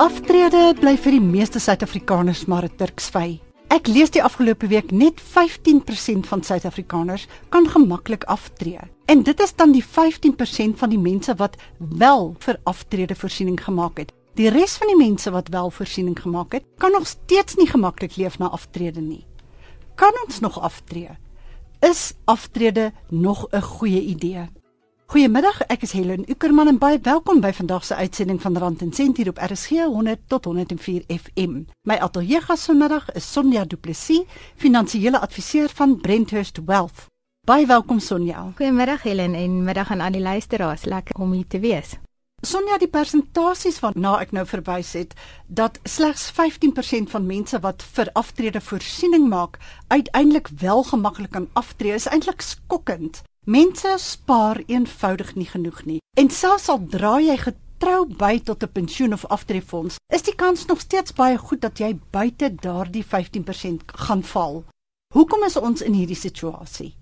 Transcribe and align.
Aftrede 0.00 0.70
bly 0.80 0.94
vir 0.96 1.12
die 1.12 1.20
meeste 1.20 1.60
Suid-Afrikaners 1.60 2.46
maar 2.48 2.64
'n 2.64 2.76
Turksvy. 2.80 3.38
Ek 3.68 3.86
lees 3.86 4.08
die 4.10 4.22
afgelope 4.24 4.66
week 4.66 4.92
net 4.92 5.20
15% 5.20 6.26
van 6.26 6.42
Suid-Afrikaners 6.42 7.26
kan 7.50 7.68
gemaklik 7.68 8.24
aftree. 8.24 8.80
En 9.06 9.22
dit 9.22 9.40
is 9.40 9.54
dan 9.54 9.72
die 9.72 9.84
15% 9.84 10.78
van 10.78 10.88
die 10.88 10.98
mense 10.98 11.34
wat 11.34 11.56
wel 11.78 12.34
vir 12.38 12.58
aftrede 12.64 13.14
voorsiening 13.14 13.60
gemaak 13.64 13.98
het. 13.98 14.12
Die 14.34 14.48
res 14.48 14.76
van 14.76 14.86
die 14.86 15.06
mense 15.06 15.30
wat 15.30 15.48
wel 15.48 15.70
voorsiening 15.70 16.20
gemaak 16.20 16.52
het, 16.52 16.64
kan 16.78 16.92
nog 16.92 17.06
steeds 17.06 17.54
nie 17.56 17.68
gemaklik 17.68 18.16
leef 18.16 18.38
na 18.38 18.48
aftrede 18.48 19.00
nie. 19.00 19.26
Kan 19.96 20.12
ons 20.26 20.40
nog 20.40 20.60
aftree? 20.60 21.10
Is 21.80 22.14
aftrede 22.24 22.92
nog 23.10 23.46
'n 23.52 23.60
goeie 23.60 24.00
idee? 24.00 24.48
Goeiemiddag, 25.10 25.64
ek 25.66 25.82
is 25.82 25.90
Helen 25.90 26.22
Ukerman 26.30 26.68
en 26.70 26.76
baie 26.78 27.00
welkom 27.02 27.40
by 27.42 27.50
vandag 27.50 27.82
se 27.82 27.96
uitsending 27.98 28.36
van 28.38 28.54
Rand 28.62 28.82
en 28.84 28.92
Sent 28.94 29.16
hier 29.18 29.32
op 29.32 29.40
RSG 29.42 29.88
100 29.90 30.20
tot 30.30 30.44
104 30.46 31.02
FM. 31.10 31.64
My 31.82 31.96
ateljeegas 31.98 32.68
vanmiddag 32.68 33.08
is 33.18 33.26
Sonja 33.26 33.64
Du 33.66 33.74
Plessis, 33.74 34.22
finansiële 34.54 35.18
adviseur 35.18 35.72
van 35.74 35.96
Brenthurst 35.98 36.60
Wealth. 36.64 37.08
Baie 37.42 37.66
welkom 37.66 37.98
Sonja. 37.98 38.52
Goeiemiddag 38.54 39.02
Helen 39.02 39.34
en 39.34 39.64
middag 39.64 39.90
aan 39.90 40.04
al 40.06 40.14
die 40.14 40.22
luisteraars. 40.22 40.84
Lekker 40.86 41.18
om 41.18 41.32
hier 41.32 41.48
te 41.48 41.58
wees. 41.58 41.96
Sonja, 42.46 42.78
die 42.78 42.88
persentasies 42.88 43.80
waarna 43.82 44.12
ek 44.22 44.30
nou 44.30 44.46
verwys 44.46 44.92
het, 44.94 45.16
dat 45.48 45.80
slegs 45.90 46.28
15% 46.38 47.10
van 47.10 47.26
mense 47.26 47.58
wat 47.66 47.82
vir 47.98 48.12
aftrede 48.14 48.62
voorsiening 48.62 49.26
maak, 49.28 49.58
uiteindelik 49.88 50.54
wel 50.62 50.86
gemaklik 50.86 51.34
kan 51.34 51.50
aftree, 51.58 51.98
is 51.98 52.06
eintlik 52.06 52.46
skokkend. 52.46 53.24
Mense 53.50 53.94
spaar 53.98 54.60
eenvoudig 54.66 55.34
nie 55.34 55.46
genoeg 55.50 55.80
nie. 55.84 55.96
En 56.14 56.28
selfs 56.30 56.68
al 56.70 56.84
dra 56.92 57.16
jy 57.18 57.34
getrou 57.40 58.04
by 58.20 58.36
tot 58.46 58.62
'n 58.62 58.70
pensioen 58.72 59.12
of 59.12 59.24
aftreefonds, 59.26 59.96
is 60.14 60.22
die 60.22 60.34
kans 60.34 60.66
nog 60.66 60.80
steeds 60.80 61.12
baie 61.12 61.38
goed 61.38 61.60
dat 61.60 61.78
jy 61.78 61.98
buite 62.10 62.54
daardie 62.54 63.02
15% 63.02 63.82
gaan 63.86 64.22
val. 64.22 64.64
Hoekom 65.14 65.42
is 65.44 65.56
ons 65.56 65.82
in 65.82 65.92
hierdie 65.92 66.16
situasie? 66.16 66.94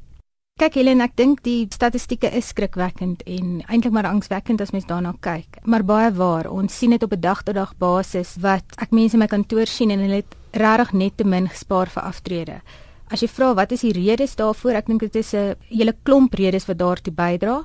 Kyk 0.59 0.75
Helen, 0.75 1.01
ek 1.01 1.17
dink 1.17 1.43
die 1.43 1.67
statistieke 1.69 2.33
is 2.33 2.49
skrikwekkend 2.49 3.23
en 3.27 3.63
eintlik 3.69 3.93
maar 3.93 4.07
angswekkend 4.07 4.61
as 4.61 4.71
mens 4.71 4.87
daarna 4.87 5.15
kyk. 5.21 5.61
Maar 5.63 5.85
baie 5.85 6.13
waar, 6.13 6.51
ons 6.51 6.79
sien 6.79 6.91
dit 6.91 7.03
op 7.03 7.13
'n 7.13 7.21
dag-tot-dag 7.21 7.77
basis 7.77 8.37
wat 8.41 8.65
ek 8.79 8.91
mense 8.91 9.15
in 9.15 9.21
my 9.21 9.27
kantoor 9.27 9.67
sien 9.67 9.91
en 9.91 10.01
hulle 10.01 10.25
het 10.25 10.37
regtig 10.53 10.93
net 10.93 11.17
te 11.17 11.25
min 11.25 11.49
gespaar 11.49 11.89
vir 11.89 12.03
aftrede. 12.03 12.63
As 13.09 13.23
jy 13.25 13.29
vra 13.33 13.55
wat 13.57 13.73
is 13.73 13.87
die 13.87 13.95
redes 13.97 14.37
daarvoor? 14.37 14.77
Ek 14.77 14.89
dink 14.91 15.01
dit 15.01 15.17
is 15.17 15.33
'n 15.35 15.57
hele 15.73 15.95
klomp 16.05 16.35
redes 16.35 16.67
wat 16.69 16.79
daartoe 16.79 17.13
bydra. 17.13 17.65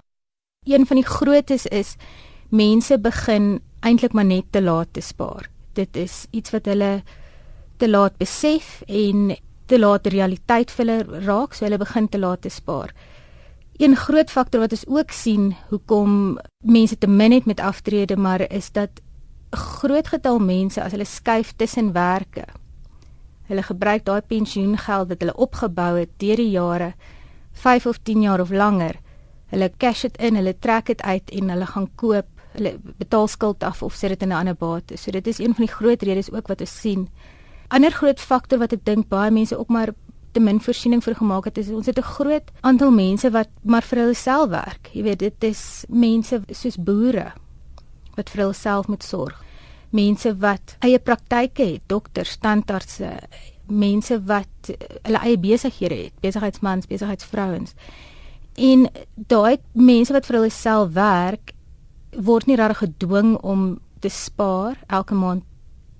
Een 0.65 0.85
van 0.85 0.97
die 0.97 1.05
grootes 1.05 1.65
is 1.65 1.97
mense 2.49 2.97
begin 2.97 3.59
eintlik 3.81 4.13
maar 4.13 4.25
net 4.25 4.45
te 4.51 4.61
laat 4.61 4.93
te 4.93 5.01
spaar. 5.01 5.49
Dit 5.73 5.95
is 5.97 6.27
iets 6.31 6.51
wat 6.51 6.65
hulle 6.65 7.03
te 7.77 7.89
laat 7.89 8.17
besef 8.17 8.83
en 8.87 9.35
te 9.65 9.79
laat 9.79 10.07
realiteit 10.07 10.71
vir 10.71 10.85
hulle 10.85 11.19
raak, 11.25 11.53
so 11.53 11.65
hulle 11.65 11.77
begin 11.77 12.09
te 12.09 12.19
laat 12.19 12.41
te 12.41 12.49
spaar. 12.49 12.93
Een 13.79 13.95
groot 13.95 14.29
faktor 14.29 14.59
wat 14.59 14.71
ons 14.71 14.87
ook 14.87 15.11
sien 15.11 15.55
hoekom 15.69 16.39
mense 16.63 16.97
te 16.97 17.07
min 17.07 17.31
het 17.31 17.45
met 17.45 17.59
aftrede, 17.59 18.15
maar 18.15 18.51
is 18.51 18.71
dat 18.71 19.01
'n 19.51 19.57
groot 19.57 20.07
getal 20.07 20.39
mense 20.39 20.83
as 20.83 20.91
hulle 20.91 21.05
skuif 21.05 21.53
tussen 21.57 21.93
werke 21.93 22.45
Hulle 23.49 23.63
gebruik 23.63 24.05
daai 24.07 24.21
pensioengeld 24.21 25.09
wat 25.09 25.19
hulle 25.19 25.35
opgebou 25.35 25.97
het 25.99 26.11
deur 26.17 26.39
die 26.39 26.51
jare 26.53 26.93
5 27.53 27.85
of 27.85 27.99
10 28.03 28.21
jaar 28.21 28.41
of 28.41 28.51
langer. 28.51 28.95
Hulle 29.53 29.69
cash 29.77 30.01
dit 30.07 30.17
in, 30.17 30.35
hulle 30.39 30.55
trek 30.59 30.85
dit 30.85 31.01
uit 31.01 31.33
en 31.37 31.49
hulle 31.53 31.65
gaan 31.69 31.89
koop, 31.95 32.29
hulle 32.55 32.77
betaal 32.97 33.27
skuld 33.27 33.63
af 33.63 33.83
of 33.83 33.93
sit 33.93 34.09
dit 34.09 34.21
in 34.21 34.29
'n 34.29 34.39
ander 34.39 34.55
bate. 34.55 34.97
So 34.97 35.11
dit 35.11 35.27
is 35.27 35.39
een 35.39 35.53
van 35.55 35.65
die 35.65 35.73
groot 35.73 36.01
redes 36.01 36.31
ook 36.31 36.47
wat 36.47 36.61
ons 36.61 36.79
sien. 36.79 37.09
Ander 37.67 37.91
groot 37.91 38.19
faktor 38.19 38.59
wat 38.59 38.73
ek 38.73 38.85
dink 38.85 39.07
baie 39.07 39.31
mense 39.31 39.57
ook 39.57 39.69
maar 39.69 39.89
te 40.31 40.39
min 40.39 40.59
voorsiening 40.61 41.03
vir 41.03 41.15
gemaak 41.15 41.45
het 41.45 41.57
is 41.57 41.69
ons 41.69 41.85
het 41.85 41.97
'n 41.97 42.01
groot 42.01 42.51
aantal 42.61 42.91
mense 42.91 43.31
wat 43.31 43.49
maar 43.63 43.81
vir 43.81 43.99
hulle 43.99 44.13
self 44.15 44.49
werk. 44.49 44.89
Jy 44.93 45.03
weet 45.03 45.19
dit 45.19 45.43
is 45.43 45.85
mense 45.89 46.41
soos 46.51 46.77
boere 46.77 47.33
wat 48.15 48.29
vir 48.29 48.41
hulle 48.41 48.53
self 48.53 48.87
moet 48.87 49.03
sorg 49.03 49.43
mense 49.93 50.33
wat 50.41 50.75
eie 50.83 50.99
praktyke 50.99 51.65
het, 51.75 51.85
dokters, 51.87 52.37
tandartse, 52.41 53.11
mense 53.69 54.17
wat 54.27 54.71
eh, 54.73 54.97
hulle 55.07 55.21
eie 55.23 55.39
besighede 55.39 55.99
het, 56.07 56.15
besigheidsmans, 56.21 56.89
besigheidsvrouens. 56.89 57.75
En 58.53 58.87
daai 59.15 59.57
mense 59.73 60.13
wat 60.13 60.27
vir 60.27 60.39
hulle 60.39 60.53
self 60.53 60.93
werk, 60.97 61.53
word 62.13 62.45
nie 62.47 62.57
regtig 62.59 62.83
gedwing 62.85 63.35
om 63.41 63.79
te 64.03 64.11
spaar 64.13 64.77
elke 64.87 65.15
maand 65.17 65.43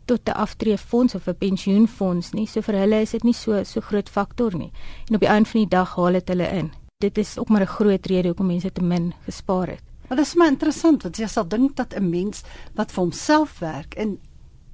tot 0.06 0.30
'n 0.30 0.36
aftreefonds 0.36 1.16
of 1.16 1.28
'n 1.28 1.38
pensioenfonds 1.38 2.34
nie. 2.34 2.48
So 2.48 2.62
vir 2.62 2.76
hulle 2.76 3.02
is 3.02 3.12
dit 3.12 3.24
nie 3.24 3.34
so 3.34 3.64
so 3.64 3.82
groot 3.82 4.10
faktor 4.10 4.58
nie. 4.58 4.72
En 5.10 5.16
op 5.16 5.22
die 5.22 5.30
einde 5.30 5.50
van 5.50 5.62
die 5.62 5.70
dag 5.70 5.96
haal 5.96 6.12
dit 6.12 6.28
hulle 6.28 6.48
in. 6.48 6.72
Dit 7.00 7.18
is 7.18 7.38
ook 7.38 7.50
maar 7.50 7.62
'n 7.62 7.76
groot 7.78 8.06
rede 8.06 8.28
hoekom 8.28 8.48
mense 8.48 8.72
te 8.72 8.84
min 8.84 9.14
gespaar 9.26 9.68
het. 9.68 9.93
Maar 10.08 10.18
dit 10.18 10.26
is 10.26 10.36
maar 10.36 10.48
interessant 10.48 11.04
want 11.04 11.18
jy 11.18 11.28
sal 11.28 11.48
dink 11.48 11.76
dat 11.76 11.94
'n 11.96 12.10
mens 12.10 12.44
wat 12.76 12.92
vir 12.92 13.04
homself 13.04 13.60
werk 13.60 13.94
en 13.94 14.20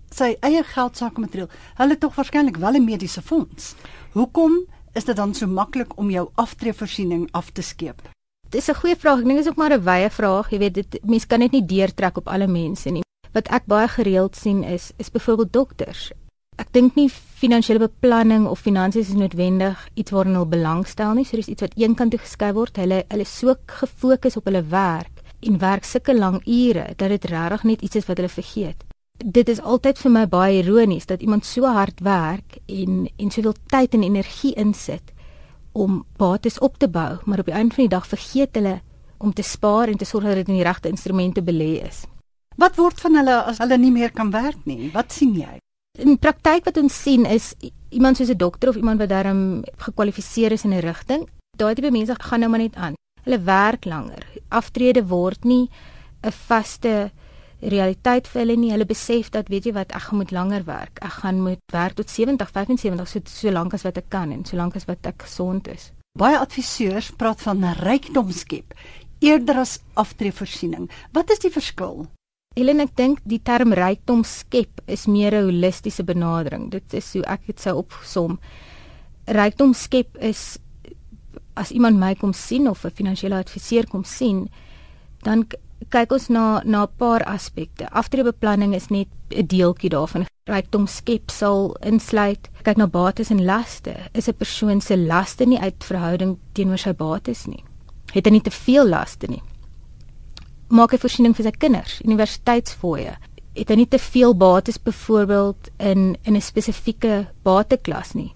sy 0.10 0.36
eie 0.46 0.64
geld 0.64 0.98
sake 0.98 1.22
materiaal, 1.22 1.50
hulle 1.78 1.98
tog 1.98 2.16
waarskynlik 2.16 2.58
wel 2.58 2.76
'n 2.76 2.86
mediese 2.86 3.22
fonds. 3.22 3.76
Hoekom 4.12 4.66
is 4.94 5.06
dit 5.06 5.16
dan 5.16 5.34
so 5.34 5.48
maklik 5.48 5.98
om 5.98 6.10
jou 6.10 6.30
aftreevoorsiening 6.36 7.28
af 7.32 7.52
te 7.52 7.62
skeep? 7.62 8.02
Dis 8.50 8.70
'n 8.70 8.74
goeie 8.76 8.96
vraag. 8.96 9.20
Ek 9.20 9.26
dink 9.26 9.38
dit 9.38 9.46
is 9.46 9.52
ook 9.52 9.58
maar 9.58 9.74
'n 9.74 9.84
wye 9.84 10.10
vraag. 10.10 10.50
Jy 10.50 10.58
weet 10.58 10.74
dit 10.74 11.00
mense 11.06 11.28
kan 11.28 11.40
dit 11.40 11.52
nie 11.52 11.66
deurtrek 11.66 12.18
op 12.18 12.28
alle 12.28 12.48
mense 12.48 12.90
nie. 12.90 13.04
Wat 13.32 13.48
ek 13.48 13.66
baie 13.66 13.88
gereeld 13.88 14.36
sien 14.36 14.64
is 14.64 14.92
is 14.98 15.12
byvoorbeeld 15.12 15.54
dokters. 15.54 16.12
Ek 16.58 16.68
dink 16.72 16.96
nie 16.96 17.10
finansiële 17.10 17.80
beplanning 17.80 18.48
of 18.48 18.60
finansies 18.60 19.10
is 19.10 19.16
noodwendig 19.16 19.88
iets 19.94 20.12
waarin 20.12 20.34
hulle 20.34 20.48
belangstel 20.48 21.14
nie. 21.14 21.26
So 21.26 21.36
dis 21.36 21.48
iets 21.48 21.62
wat 21.62 21.74
een 21.76 21.96
kant 21.96 22.12
toe 22.12 22.20
geskuif 22.20 22.54
word. 22.54 22.76
Hulle 22.78 23.04
hulle 23.08 23.22
is 23.22 23.38
so 23.38 23.56
gefokus 23.66 24.38
op 24.38 24.46
hulle 24.46 24.64
werk 24.64 25.19
en 25.40 25.58
werk 25.58 25.84
sulke 25.84 26.16
lang 26.18 26.42
ure 26.46 26.94
dat 26.96 27.10
dit 27.10 27.26
regtig 27.26 27.64
net 27.64 27.82
iets 27.82 27.96
is 27.96 28.06
wat 28.06 28.18
hulle 28.18 28.30
vergeet. 28.30 28.84
Dit 29.20 29.50
is 29.50 29.62
altyd 29.62 30.00
vir 30.00 30.12
my 30.12 30.26
baie 30.28 30.60
ironies 30.64 31.06
dat 31.06 31.22
iemand 31.22 31.46
so 31.46 31.68
hard 31.68 32.00
werk 32.00 32.60
en 32.66 33.08
en 33.18 33.32
soveel 33.32 33.56
tyd 33.68 33.94
en 33.94 34.04
energie 34.04 34.54
insit 34.56 35.14
om 35.72 36.06
bates 36.18 36.60
op 36.60 36.78
te 36.78 36.88
bou, 36.88 37.18
maar 37.26 37.40
op 37.40 37.46
die 37.46 37.56
einde 37.56 37.76
van 37.76 37.84
die 37.84 37.96
dag 37.96 38.08
vergeet 38.08 38.56
hulle 38.56 38.80
om 39.18 39.34
te 39.34 39.44
spaar 39.44 39.88
en 39.88 39.98
te 39.98 40.06
sorg 40.06 40.26
dat 40.26 40.40
dit 40.40 40.48
in 40.48 40.60
die 40.60 40.64
regte 40.64 40.90
instrumente 40.90 41.44
belê 41.44 41.84
is. 41.84 42.06
Wat 42.60 42.76
word 42.76 43.00
van 43.00 43.16
hulle 43.16 43.36
as 43.52 43.60
hulle 43.64 43.78
nie 43.78 43.92
meer 43.92 44.12
kan 44.12 44.32
werk 44.32 44.66
nie? 44.66 44.90
Wat 44.94 45.12
sien 45.16 45.36
jy? 45.36 45.60
In 46.00 46.18
praktyk 46.20 46.66
wat 46.68 46.78
ons 46.78 46.96
sien 47.04 47.26
is 47.26 47.54
iemand 47.90 48.18
soos 48.18 48.30
'n 48.30 48.38
dokter 48.38 48.70
of 48.70 48.76
iemand 48.76 49.00
wat 49.00 49.10
daarom 49.10 49.64
gekwalifiseer 49.78 50.52
is 50.52 50.64
in 50.64 50.74
'n 50.74 50.82
rigting, 50.82 51.28
daai 51.58 51.76
tipe 51.76 51.92
mense 51.92 52.16
gaan 52.20 52.40
nou 52.40 52.50
maar 52.50 52.60
net 52.60 52.76
aan. 52.76 52.94
Hulle 53.26 53.40
werk 53.44 53.86
langer. 53.86 54.26
Aftrede 54.50 55.08
word 55.08 55.46
nie 55.46 55.70
'n 56.24 56.32
vaste 56.32 57.12
realiteit 57.62 58.28
vir 58.28 58.42
hulle 58.42 58.56
nie. 58.56 58.72
Hulle 58.72 58.86
besef 58.86 59.30
dat 59.30 59.50
weet 59.50 59.66
jy 59.66 59.74
wat, 59.74 59.92
ek 59.92 60.12
moet 60.12 60.32
langer 60.32 60.64
werk. 60.66 61.00
Ek 61.02 61.22
gaan 61.24 61.42
moet 61.42 61.60
werk 61.72 61.96
tot 61.96 62.10
70, 62.10 62.52
75 62.52 63.08
so 63.08 63.20
so 63.26 63.52
lank 63.52 63.74
as 63.74 63.84
wat 63.84 63.98
ek 63.98 64.10
kan 64.10 64.32
en 64.32 64.46
so 64.46 64.58
lank 64.58 64.76
as 64.76 64.86
wat 64.86 65.06
ek 65.06 65.24
gesond 65.28 65.68
is. 65.68 65.92
Baie 66.18 66.40
adviseurs 66.40 67.12
praat 67.12 67.42
van 67.42 67.64
'n 67.64 67.76
rykdomskep 67.76 68.74
eerder 69.20 69.60
as 69.60 69.80
aftreevoorsiening. 69.94 70.90
Wat 71.12 71.30
is 71.30 71.40
die 71.40 71.52
verskil? 71.52 72.08
Helen, 72.56 72.80
ek 72.80 72.96
dink 72.98 73.20
die 73.30 73.42
term 73.46 73.74
rykdom 73.74 74.24
skep 74.24 74.82
is 74.88 75.06
meer 75.08 75.36
'n 75.36 75.46
holistiese 75.46 76.04
benadering. 76.04 76.72
Dit 76.72 76.94
is 76.94 77.14
hoe 77.14 77.24
ek 77.24 77.46
dit 77.46 77.60
sou 77.60 77.78
opsom. 77.78 78.40
Rykdom 79.28 79.74
skep 79.74 80.18
is 80.18 80.58
as 81.60 81.72
iemand 81.76 82.00
my 82.00 82.16
kom 82.16 82.34
sien 82.34 82.70
of 82.70 82.86
'n 82.86 82.96
finansiële 82.96 83.36
adviseur 83.36 83.88
kom 83.88 84.04
sien, 84.04 84.50
dan 85.24 85.48
kyk 85.88 86.12
ons 86.12 86.28
na 86.30 86.62
na 86.66 86.84
'n 86.84 86.96
paar 86.98 87.24
aspekte. 87.24 87.88
Aftreebeplanning 87.92 88.76
is 88.76 88.90
net 88.90 89.08
'n 89.30 89.46
deeltjie 89.46 89.90
daarvan. 89.90 90.26
Rykdom 90.46 90.88
skep 90.88 91.30
sal 91.30 91.76
insluit 91.82 92.50
kyk 92.64 92.78
na 92.78 92.88
bates 92.88 93.30
en 93.30 93.46
laste. 93.46 93.96
Is 94.14 94.28
'n 94.28 94.34
persoon 94.34 94.82
se 94.82 94.98
laste 94.98 95.46
nie 95.46 95.60
uit 95.60 95.84
verhouding 95.84 96.38
teenoor 96.54 96.78
sy 96.78 96.94
bates 96.94 97.46
nie? 97.46 97.64
Het 98.14 98.26
hy 98.26 98.32
nie 98.32 98.42
te 98.42 98.52
veel 98.52 98.88
laste 98.88 99.28
nie? 99.28 99.42
Maak 100.70 100.92
hy 100.92 100.98
voorsiening 100.98 101.36
vir 101.36 101.44
sy 101.44 101.52
kinders, 101.52 102.02
universiteitsfooie? 102.02 103.18
Het 103.56 103.70
hy 103.70 103.76
nie 103.76 103.88
te 103.88 104.00
veel 104.00 104.36
bates 104.36 104.78
byvoorbeeld 104.78 105.70
in 105.80 106.18
in 106.24 106.36
'n 106.36 106.42
spesifieke 106.42 107.28
bateklas 107.44 108.14
nie? 108.14 108.34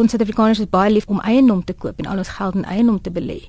Ons 0.00 0.10
Suid-Afrikaners 0.10 0.62
is 0.62 0.70
baie 0.72 0.92
lief 0.92 1.08
om 1.12 1.20
eiendom 1.20 1.64
te 1.64 1.76
koop 1.76 1.98
en 2.00 2.08
al 2.10 2.22
ons 2.22 2.36
geld 2.36 2.56
in 2.60 2.64
eiendom 2.64 3.00
te 3.00 3.12
belê. 3.12 3.40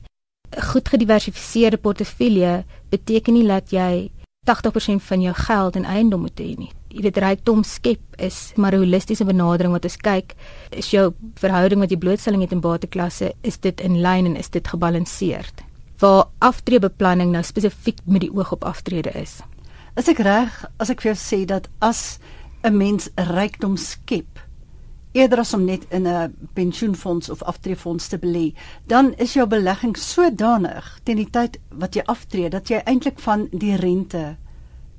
'n 0.51 0.61
Goed 0.71 0.89
gediversifiseerde 0.89 1.77
portefeulje 1.77 2.65
beteken 2.89 3.33
nie 3.33 3.47
dat 3.47 3.71
jy 3.71 4.11
80% 4.49 5.03
van 5.03 5.21
jou 5.21 5.33
geld 5.33 5.75
in 5.75 5.85
eiendom 5.85 6.21
moet 6.21 6.39
hê 6.39 6.55
nie. 6.57 6.71
Jy 6.89 7.01
weet 7.01 7.17
rykdom 7.17 7.63
skep 7.63 8.01
is 8.17 8.51
maar 8.55 8.73
'n 8.73 8.83
holistiese 8.83 9.25
benadering 9.25 9.71
wat 9.71 9.83
ons 9.83 9.97
kyk 9.97 10.35
is 10.71 10.91
jou 10.91 11.13
verhouding 11.35 11.79
wat 11.79 11.91
jy 11.91 11.97
blootstelling 11.97 12.41
het 12.41 12.51
in 12.51 12.59
bateklasse 12.59 13.33
is 13.41 13.57
dit 13.57 13.81
in 13.81 14.01
lyn 14.01 14.25
en 14.25 14.35
is 14.35 14.49
dit 14.49 14.67
gebalanseerd. 14.67 15.61
Waar 15.99 16.25
aftreebeplanning 16.39 17.31
nou 17.31 17.43
spesifiek 17.43 17.99
met 18.05 18.21
die 18.21 18.33
oog 18.33 18.51
op 18.51 18.63
aftrede 18.63 19.11
is. 19.11 19.41
As 19.95 20.07
ek 20.07 20.19
reg, 20.19 20.65
as 20.79 20.89
ek 20.89 21.01
vir 21.01 21.13
jou 21.13 21.19
sê 21.19 21.45
dat 21.45 21.69
as 21.79 22.19
'n 22.63 22.77
mens 22.77 23.09
rykdom 23.15 23.77
skep, 23.77 24.39
eerder 25.11 25.39
as 25.39 25.53
om 25.53 25.65
net 25.65 25.85
in 25.89 26.07
'n 26.07 26.33
pensioenfonds 26.53 27.29
of 27.29 27.43
aftreefonds 27.43 28.07
te 28.07 28.17
belê, 28.17 28.53
dan 28.87 29.13
is 29.17 29.33
jou 29.33 29.47
belegging 29.47 29.97
sodanig 29.97 30.99
teen 31.03 31.17
die 31.17 31.29
tyd 31.29 31.59
wat 31.69 31.95
jy 31.95 32.01
aftree 32.05 32.49
dat 32.49 32.69
jy 32.69 32.81
eintlik 32.85 33.19
van 33.19 33.47
die 33.51 33.75
rente, 33.75 34.37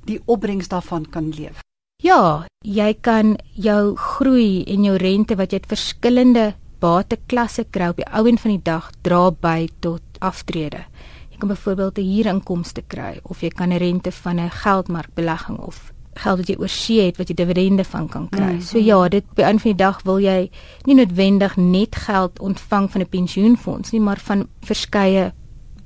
die 0.05 0.21
opbrengs 0.25 0.67
daarvan 0.67 1.09
kan 1.09 1.29
leef. 1.29 1.61
Ja, 2.03 2.45
jy 2.61 2.93
kan 3.01 3.37
jou 3.53 3.95
groei 3.95 4.63
en 4.67 4.83
jou 4.83 4.97
rente 4.97 5.35
wat 5.35 5.51
jy 5.51 5.59
uit 5.61 5.67
verskillende 5.71 6.53
bateklasse 6.83 7.63
kry 7.71 7.87
op 7.93 8.01
die 8.01 8.07
ou 8.11 8.27
en 8.27 8.37
van 8.37 8.51
die 8.51 8.63
dag 8.63 8.89
dra 9.01 9.31
by 9.31 9.69
tot 9.79 10.01
aftrede. 10.19 10.83
Jy 11.31 11.37
kan 11.39 11.47
byvoorbeeld 11.47 11.97
'n 11.97 12.11
huurinkomste 12.11 12.81
kry 12.81 13.19
of 13.23 13.41
jy 13.41 13.49
kan 13.49 13.71
'n 13.71 13.77
rente 13.77 14.11
van 14.11 14.39
'n 14.39 14.49
geldmarkbelegging 14.49 15.59
of 15.59 15.92
geld 16.15 16.37
wat 16.37 16.47
jy 16.47 16.55
oorsee 16.59 17.05
het 17.05 17.17
wat 17.17 17.27
jy 17.27 17.35
dividende 17.35 17.83
van 17.83 18.07
kan 18.09 18.29
kry. 18.29 18.53
Mm. 18.53 18.61
So 18.61 18.77
ja, 18.77 19.07
dit 19.09 19.25
by 19.35 19.41
een 19.41 19.59
van 19.59 19.71
die 19.71 19.79
dag 19.83 20.01
wil 20.03 20.19
jy 20.19 20.49
nie 20.85 20.95
noodwendig 20.95 21.55
net 21.57 21.95
geld 21.95 22.39
ontvang 22.39 22.91
van 22.91 23.01
'n 23.01 23.09
pensioenfonds 23.09 23.91
nie, 23.91 24.01
maar 24.01 24.19
van 24.19 24.47
verskeie 24.61 25.31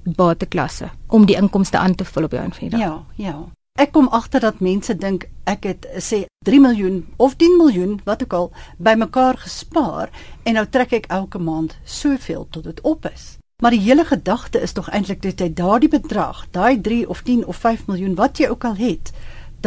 bateklasse 0.03 0.89
om 1.07 1.25
die 1.25 1.35
inkomste 1.35 1.77
aan 1.77 1.95
te 1.95 2.05
vul 2.05 2.23
op 2.23 2.31
jou 2.31 2.43
een 2.43 2.53
van 2.53 2.69
die 2.69 2.69
dag. 2.69 2.79
Ja, 2.79 3.03
ja. 3.15 3.45
Ek 3.77 3.91
kom 3.91 4.07
agter 4.07 4.39
dat 4.39 4.59
mense 4.59 4.95
dink 4.95 5.27
ek 5.43 5.63
het 5.63 5.87
sê 6.01 6.25
3 6.45 6.59
miljoen 6.59 7.05
of 7.17 7.35
10 7.35 7.57
miljoen 7.57 7.99
wat 8.05 8.23
ook 8.23 8.33
al 8.33 8.51
bymekaar 8.77 9.37
gespaar 9.37 10.09
en 10.43 10.53
nou 10.53 10.65
trek 10.65 10.91
ek 10.91 11.05
elke 11.13 11.37
maand 11.37 11.77
soveel 11.83 12.47
tot 12.49 12.63
dit 12.63 12.81
op 12.81 13.05
is. 13.05 13.37
Maar 13.61 13.71
die 13.71 13.81
hele 13.81 14.05
gedagte 14.05 14.61
is 14.61 14.71
tog 14.71 14.89
eintlik 14.89 15.21
dat 15.21 15.39
jy 15.41 15.53
daardie 15.53 15.89
bedrag, 15.89 16.43
daai 16.51 16.81
3 16.81 17.09
of 17.09 17.21
10 17.21 17.45
of 17.45 17.55
5 17.55 17.87
miljoen 17.87 18.15
wat 18.15 18.37
jy 18.37 18.49
ook 18.49 18.65
al 18.65 18.75
het, 18.77 19.11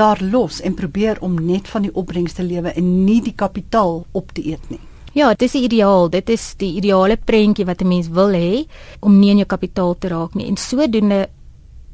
daar 0.01 0.23
los 0.23 0.61
en 0.65 0.75
probeer 0.75 1.19
om 1.21 1.35
net 1.45 1.69
van 1.69 1.85
die 1.85 1.93
opbrengs 1.93 2.39
te 2.39 2.45
lewe 2.47 2.73
en 2.73 2.93
nie 3.05 3.21
die 3.21 3.37
kapitaal 3.37 4.07
op 4.17 4.33
te 4.33 4.45
eet 4.49 4.71
nie. 4.73 4.81
Ja, 5.13 5.33
dit 5.35 5.43
is 5.43 5.57
ideaal. 5.59 6.09
Dit 6.09 6.31
is 6.31 6.55
die 6.57 6.71
ideale 6.79 7.17
prentjie 7.17 7.67
wat 7.67 7.83
'n 7.83 7.89
mens 7.89 8.09
wil 8.09 8.33
hê 8.33 8.65
om 9.01 9.19
nie 9.19 9.31
in 9.31 9.43
jou 9.43 9.47
kapitaal 9.47 9.99
te 9.99 10.09
raak 10.09 10.35
nie. 10.35 10.47
En 10.47 10.57
sodoende 10.57 11.29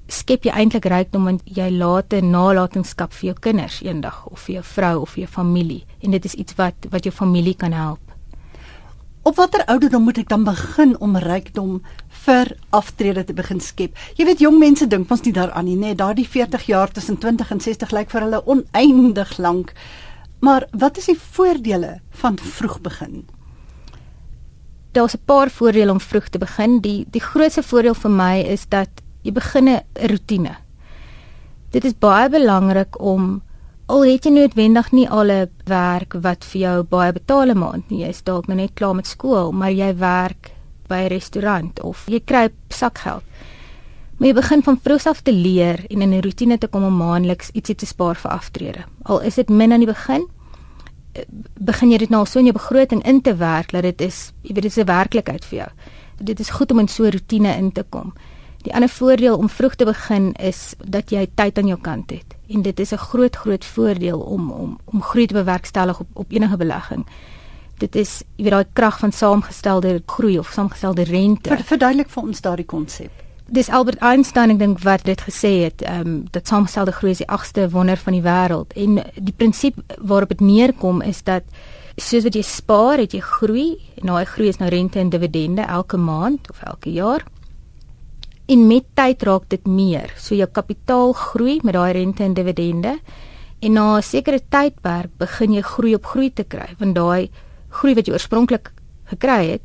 skep 0.07 0.45
jy 0.45 0.53
eintlik 0.53 0.85
rykdom 0.85 1.25
want 1.25 1.43
jy 1.45 1.71
laat 1.71 2.13
'n 2.13 2.31
nalatenskap 2.31 3.13
vir 3.13 3.27
jou 3.27 3.37
kinders 3.41 3.83
eendag 3.83 4.27
of 4.27 4.41
vir 4.41 4.55
jou 4.55 4.65
vrou 4.65 5.01
of 5.01 5.11
vir 5.11 5.25
jou 5.25 5.33
familie 5.33 5.85
en 6.01 6.11
dit 6.11 6.25
is 6.25 6.35
iets 6.35 6.55
wat 6.55 6.75
wat 6.91 7.05
jou 7.05 7.15
familie 7.15 7.55
kan 7.55 7.73
help. 7.73 8.06
Op 9.27 9.35
watter 9.35 9.65
ouderdom 9.67 10.05
moet 10.07 10.21
ek 10.21 10.29
dan 10.31 10.45
begin 10.47 10.93
om 11.03 11.17
rykdom 11.19 11.81
vir 12.23 12.53
aftrede 12.79 13.25
te 13.27 13.35
begin 13.35 13.59
skep? 13.59 13.97
Jy 14.15 14.27
weet 14.29 14.43
jong 14.45 14.61
mense 14.61 14.87
dink 14.87 15.11
ons 15.11 15.25
nie 15.25 15.33
daaraan 15.35 15.67
nie, 15.67 15.75
nee, 15.75 15.97
daardie 15.99 16.29
40 16.31 16.69
jaar 16.71 16.93
tussen 16.95 17.19
20 17.19 17.51
en 17.57 17.63
60 17.65 17.95
lyk 17.97 18.13
vir 18.13 18.23
hulle 18.23 18.41
oneindig 18.47 19.33
lank. 19.43 19.73
Maar 20.47 20.69
wat 20.79 21.01
is 21.03 21.11
die 21.11 21.19
voordele 21.19 21.97
van 22.23 22.39
vroeg 22.39 22.79
begin? 22.87 23.25
Daar's 24.95 25.19
'n 25.19 25.27
paar 25.27 25.51
voordele 25.51 25.91
om 25.91 26.01
vroeg 26.01 26.29
te 26.29 26.39
begin. 26.39 26.79
Die 26.81 27.05
die 27.11 27.21
grootste 27.21 27.63
voordeel 27.63 27.95
vir 27.95 28.11
my 28.11 28.47
is 28.47 28.69
dat 28.69 29.03
jy 29.23 29.33
begin 29.33 29.69
'n 29.69 29.83
rotine. 30.07 30.55
Dit 31.71 31.85
is 31.85 31.99
baie 31.99 32.31
belangrik 32.31 33.01
om 33.01 33.43
al 33.87 34.03
het 34.05 34.27
jy 34.27 34.33
noodwendig 34.35 34.93
nie 34.93 35.09
al 35.09 35.31
'n 35.31 35.51
werk 35.65 36.17
wat 36.23 36.45
vir 36.45 36.61
jou 36.61 36.83
baie 36.83 37.13
betaal 37.13 37.51
'n 37.51 37.59
maand 37.59 37.91
nie. 37.91 38.05
Jy's 38.05 38.23
dalk 38.23 38.47
nou 38.47 38.57
net 38.57 38.75
klaar 38.75 38.95
met 38.95 39.07
skool, 39.07 39.53
maar 39.53 39.71
jy 39.71 39.97
werk 39.97 40.51
by 40.89 41.05
'n 41.05 41.09
restaurant 41.09 41.81
of 41.83 42.07
jy 42.07 42.21
kry 42.21 42.49
sakgeld. 42.69 43.23
Maar 44.17 44.29
jy 44.29 44.35
begin 44.35 44.63
van 44.63 44.81
vroeg 44.83 45.07
af 45.07 45.21
te 45.21 45.33
leer 45.33 45.85
en 45.91 46.03
in 46.03 46.15
'n 46.15 46.23
rotine 46.23 46.59
te 46.59 46.69
kom 46.69 46.85
om 46.85 46.97
maandeliks 46.97 47.51
ietsie 47.53 47.75
te 47.75 47.87
spaar 47.87 48.17
vir 48.17 48.31
aftrede. 48.31 48.85
Al 49.03 49.21
is 49.21 49.35
dit 49.35 49.49
min 49.49 49.73
aan 49.73 49.81
die 49.81 49.93
begin, 49.93 50.27
begin 51.59 51.91
jy 51.91 51.99
dit 51.99 52.11
nou 52.11 52.27
so 52.27 52.39
in 52.39 52.45
jou 52.45 52.57
begroting 52.57 53.05
in 53.07 53.21
te 53.21 53.37
werk 53.37 53.73
dat 53.73 53.83
dit 53.83 54.01
is, 54.01 54.33
jy 54.43 54.55
weet 54.55 54.63
dit 54.63 54.77
is 54.77 54.79
'n 54.79 54.87
werklikheid 54.87 55.45
vir 55.45 55.59
jou. 55.59 55.69
Dit 56.23 56.41
is 56.41 56.51
goed 56.51 56.71
om 56.71 56.79
in 56.79 56.89
so 56.89 57.05
'n 57.05 57.11
rotine 57.11 57.57
in 57.57 57.73
te 57.73 57.85
kom. 57.89 58.13
Die 58.67 58.75
ander 58.75 58.91
voordeel 58.91 59.37
om 59.37 59.49
vroeg 59.49 59.75
te 59.75 59.87
begin 59.87 60.33
is 60.43 60.75
dat 60.83 61.13
jy 61.15 61.29
tyd 61.39 61.59
aan 61.59 61.69
jou 61.71 61.79
kant 61.79 62.11
het 62.11 62.35
en 62.51 62.63
dit 62.63 62.81
is 62.81 62.93
'n 62.93 62.99
groot 62.99 63.37
groot 63.37 63.65
voordeel 63.65 64.19
om 64.21 64.51
om 64.51 64.79
om 64.85 65.03
groei 65.03 65.27
te 65.27 65.35
bewerkstellig 65.35 66.01
op 66.01 66.09
op 66.13 66.27
enige 66.33 66.57
belegging. 66.57 67.07
Dit 67.79 67.95
is 67.97 68.23
jy 68.37 68.43
weet 68.43 68.53
daai 68.53 68.67
krag 68.73 68.99
van 68.99 69.13
saamgestelde 69.13 70.03
groei 70.07 70.39
of 70.39 70.51
saamgestelde 70.51 71.05
rente. 71.05 71.49
Ver, 71.49 71.65
verduidelik 71.65 72.09
vir 72.09 72.23
ons 72.23 72.41
daardie 72.41 72.67
konsep. 72.67 73.11
Dis 73.49 73.69
Albert 73.69 73.99
Einstein 73.99 74.51
ek 74.51 74.59
dink 74.59 74.83
wat 74.83 75.05
dit 75.05 75.21
gesê 75.21 75.63
het, 75.63 75.83
ehm 75.83 76.07
um, 76.07 76.25
dat 76.31 76.47
saamgestelde 76.47 76.93
groei 76.93 77.13
is 77.13 77.19
die 77.19 77.29
agste 77.29 77.71
wonder 77.71 77.97
van 77.97 78.13
die 78.13 78.23
wêreld 78.23 78.73
en 78.73 79.03
die 79.15 79.35
prinsip 79.37 79.75
waarop 79.99 80.29
dit 80.29 80.41
neerkom 80.41 81.03
is 81.03 81.23
dat 81.23 81.43
soos 81.97 82.23
wat 82.23 82.35
jy 82.35 82.43
spaar, 82.43 82.99
het 82.99 83.13
jy 83.13 83.21
groei 83.21 83.79
en 83.95 84.07
daai 84.07 84.25
groei 84.25 84.49
is 84.49 84.59
nou 84.59 84.71
rente 84.71 84.99
en 84.99 85.09
dividende 85.09 85.63
elke 85.63 85.97
maand 85.97 86.51
of 86.51 86.63
elke 86.63 86.93
jaar 86.93 87.23
en 88.47 88.67
met 88.67 88.85
tyd 88.95 89.23
raak 89.27 89.49
dit 89.51 89.67
meer. 89.67 90.13
So 90.19 90.35
jou 90.35 90.47
kapitaal 90.47 91.13
groei 91.13 91.59
met 91.63 91.75
daai 91.75 91.93
rente 91.93 92.25
en 92.25 92.35
dividende 92.35 92.99
en 93.61 93.73
na 93.73 93.97
'n 93.97 94.03
sekere 94.03 94.41
tydperk 94.49 95.11
begin 95.19 95.53
jy 95.53 95.63
groei 95.63 95.95
op 95.95 96.05
groei 96.05 96.31
te 96.31 96.45
kry 96.45 96.75
want 96.79 96.95
daai 96.95 97.31
groei 97.71 97.95
wat 97.95 98.07
jy 98.07 98.13
oorspronklik 98.13 98.73
gekry 99.05 99.51
het 99.51 99.63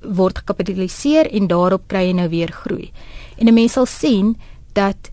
word 0.00 0.38
gekapitaliseer 0.38 1.26
en 1.32 1.46
daarop 1.46 1.88
kry 1.88 2.06
jy 2.06 2.12
nou 2.12 2.28
weer 2.28 2.52
groei. 2.52 2.92
En 3.38 3.48
'n 3.48 3.54
mens 3.54 3.72
sal 3.72 3.86
sien 3.86 4.36
dat 4.72 5.10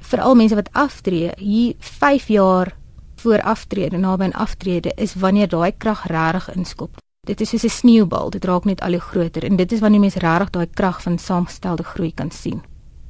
veral 0.00 0.34
mense 0.34 0.54
wat 0.54 0.72
aftree, 0.72 1.32
hier 1.36 1.74
5 1.78 2.28
jaar 2.28 2.76
voor 3.16 3.42
aftrede, 3.42 3.96
naby 3.96 4.24
aan 4.24 4.32
aftrede 4.32 4.92
is 4.96 5.14
wanneer 5.14 5.48
daai 5.48 5.72
krag 5.76 6.06
regtig 6.06 6.56
inskop 6.56 6.98
dit 7.28 7.40
is 7.40 7.48
soos 7.48 7.64
'n 7.64 7.68
sneeubal, 7.68 8.30
dit 8.30 8.44
raak 8.44 8.64
net 8.64 8.80
al 8.80 8.96
hoe 8.96 9.00
groter 9.00 9.44
en 9.44 9.56
dit 9.56 9.72
is 9.72 9.80
wanneer 9.80 10.00
mense 10.00 10.18
regtig 10.18 10.50
daai 10.50 10.66
krag 10.66 11.02
van 11.02 11.18
saamgestelde 11.18 11.82
groei 11.82 12.12
kan 12.14 12.30
sien. 12.30 12.62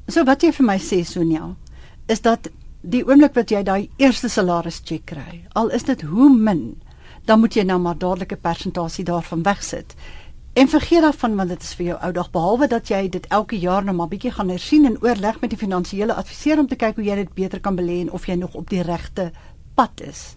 So 0.09 0.25
wat 0.25 0.43
jy 0.43 0.53
vir 0.53 0.67
my 0.67 0.79
sê 0.79 1.05
Sonja, 1.05 1.57
is 2.07 2.21
dat 2.21 2.51
die 2.81 3.05
oomblik 3.07 3.35
wat 3.35 3.51
jy 3.51 3.63
daai 3.63 3.91
eerste 3.97 4.29
salaris 4.29 4.81
check 4.85 5.05
kry, 5.05 5.45
al 5.53 5.69
is 5.69 5.83
dit 5.83 6.03
hoe 6.03 6.31
min, 6.37 6.77
dan 7.25 7.41
moet 7.41 7.55
jy 7.55 7.63
nou 7.63 7.79
maar 7.79 7.99
dadelik 7.99 8.33
'n 8.33 8.41
persentasie 8.41 9.05
daarvan 9.05 9.43
wegsit. 9.43 9.95
En 10.55 10.69
vergeet 10.69 11.03
daarvan 11.03 11.37
want 11.37 11.49
dit 11.49 11.63
is 11.63 11.75
vir 11.75 11.87
jou 11.87 11.99
ou 12.03 12.13
dag 12.13 12.31
behalwe 12.31 12.67
dat 12.67 12.89
jy 12.89 13.09
dit 13.09 13.27
elke 13.27 13.59
jaar 13.59 13.85
nou 13.85 13.97
maar 13.97 14.09
bietjie 14.09 14.31
gaan 14.31 14.49
hersien 14.49 14.85
en 14.85 15.03
oorleg 15.03 15.41
met 15.41 15.51
die 15.51 15.59
finansiële 15.59 16.15
adviseur 16.15 16.59
om 16.59 16.67
te 16.67 16.77
kyk 16.77 16.95
hoe 16.97 17.05
jy 17.05 17.15
dit 17.15 17.35
beter 17.35 17.61
kan 17.61 17.77
belê 17.77 18.01
en 18.01 18.11
of 18.13 18.27
jy 18.27 18.35
nog 18.35 18.55
op 18.55 18.71
die 18.71 18.83
regte 18.83 19.33
pad 19.75 20.01
is. 20.01 20.37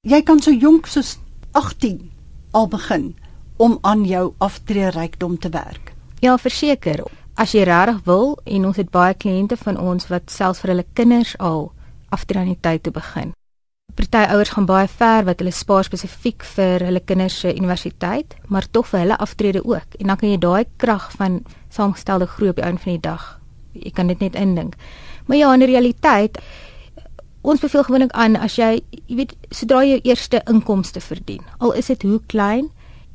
Jy 0.00 0.22
kan 0.22 0.40
so 0.40 0.50
jonk 0.50 0.86
soos 0.86 1.18
18 1.52 2.10
al 2.50 2.68
begin 2.68 3.14
om 3.56 3.78
aan 3.80 4.04
jou 4.04 4.32
aftreerykdom 4.38 5.38
te 5.38 5.48
werk. 5.48 5.92
Ja, 6.20 6.38
verseker. 6.38 7.04
As 7.34 7.52
jy 7.52 7.64
regtig 7.64 8.00
wil 8.04 8.38
en 8.44 8.66
ons 8.66 8.76
het 8.76 8.90
baie 8.90 9.14
kliënte 9.14 9.56
van 9.56 9.78
ons 9.78 10.08
wat 10.12 10.32
selfs 10.32 10.60
vir 10.60 10.74
hulle 10.74 10.86
kinders 10.92 11.36
al 11.38 11.70
aftree 12.10 12.40
aan 12.40 12.52
die 12.52 12.60
tyd 12.60 12.82
te 12.82 12.90
begin. 12.90 13.32
Party 13.94 14.22
ouers 14.32 14.52
gaan 14.54 14.66
baie 14.68 14.88
ver 14.88 15.24
wat 15.26 15.40
hulle 15.42 15.52
spaar 15.54 15.84
spesifiek 15.84 16.44
vir 16.54 16.84
hulle 16.86 17.02
kinders 17.04 17.38
se 17.42 17.52
universiteit, 17.56 18.36
maar 18.48 18.68
tog 18.70 18.88
vir 18.90 19.04
hulle 19.04 19.18
aftrede 19.18 19.64
ook. 19.64 19.96
En 19.98 20.12
dan 20.12 20.16
kan 20.16 20.30
jy 20.30 20.38
daai 20.40 20.64
krag 20.76 21.10
van 21.18 21.40
saamgestelde 21.68 22.26
groei 22.26 22.50
op 22.50 22.60
die 22.60 22.64
einde 22.64 22.82
van 22.84 22.92
die 22.92 23.04
dag. 23.04 23.24
Jy 23.72 23.92
kan 23.94 24.06
dit 24.06 24.20
net 24.20 24.34
indink. 24.34 24.76
Maar 25.26 25.36
ja, 25.36 25.52
in 25.54 25.62
realiteit 25.62 26.38
ons 27.42 27.60
beveel 27.60 27.84
gewoonlik 27.84 28.12
aan 28.12 28.36
as 28.36 28.58
jy, 28.58 28.82
jy 29.06 29.16
weet, 29.16 29.34
sodra 29.50 29.82
jy 29.84 29.96
jou 29.96 30.00
eerste 30.10 30.42
inkomste 30.46 31.00
verdien, 31.00 31.42
al 31.58 31.72
is 31.72 31.86
dit 31.86 32.02
hoe 32.02 32.20
klein 32.26 32.70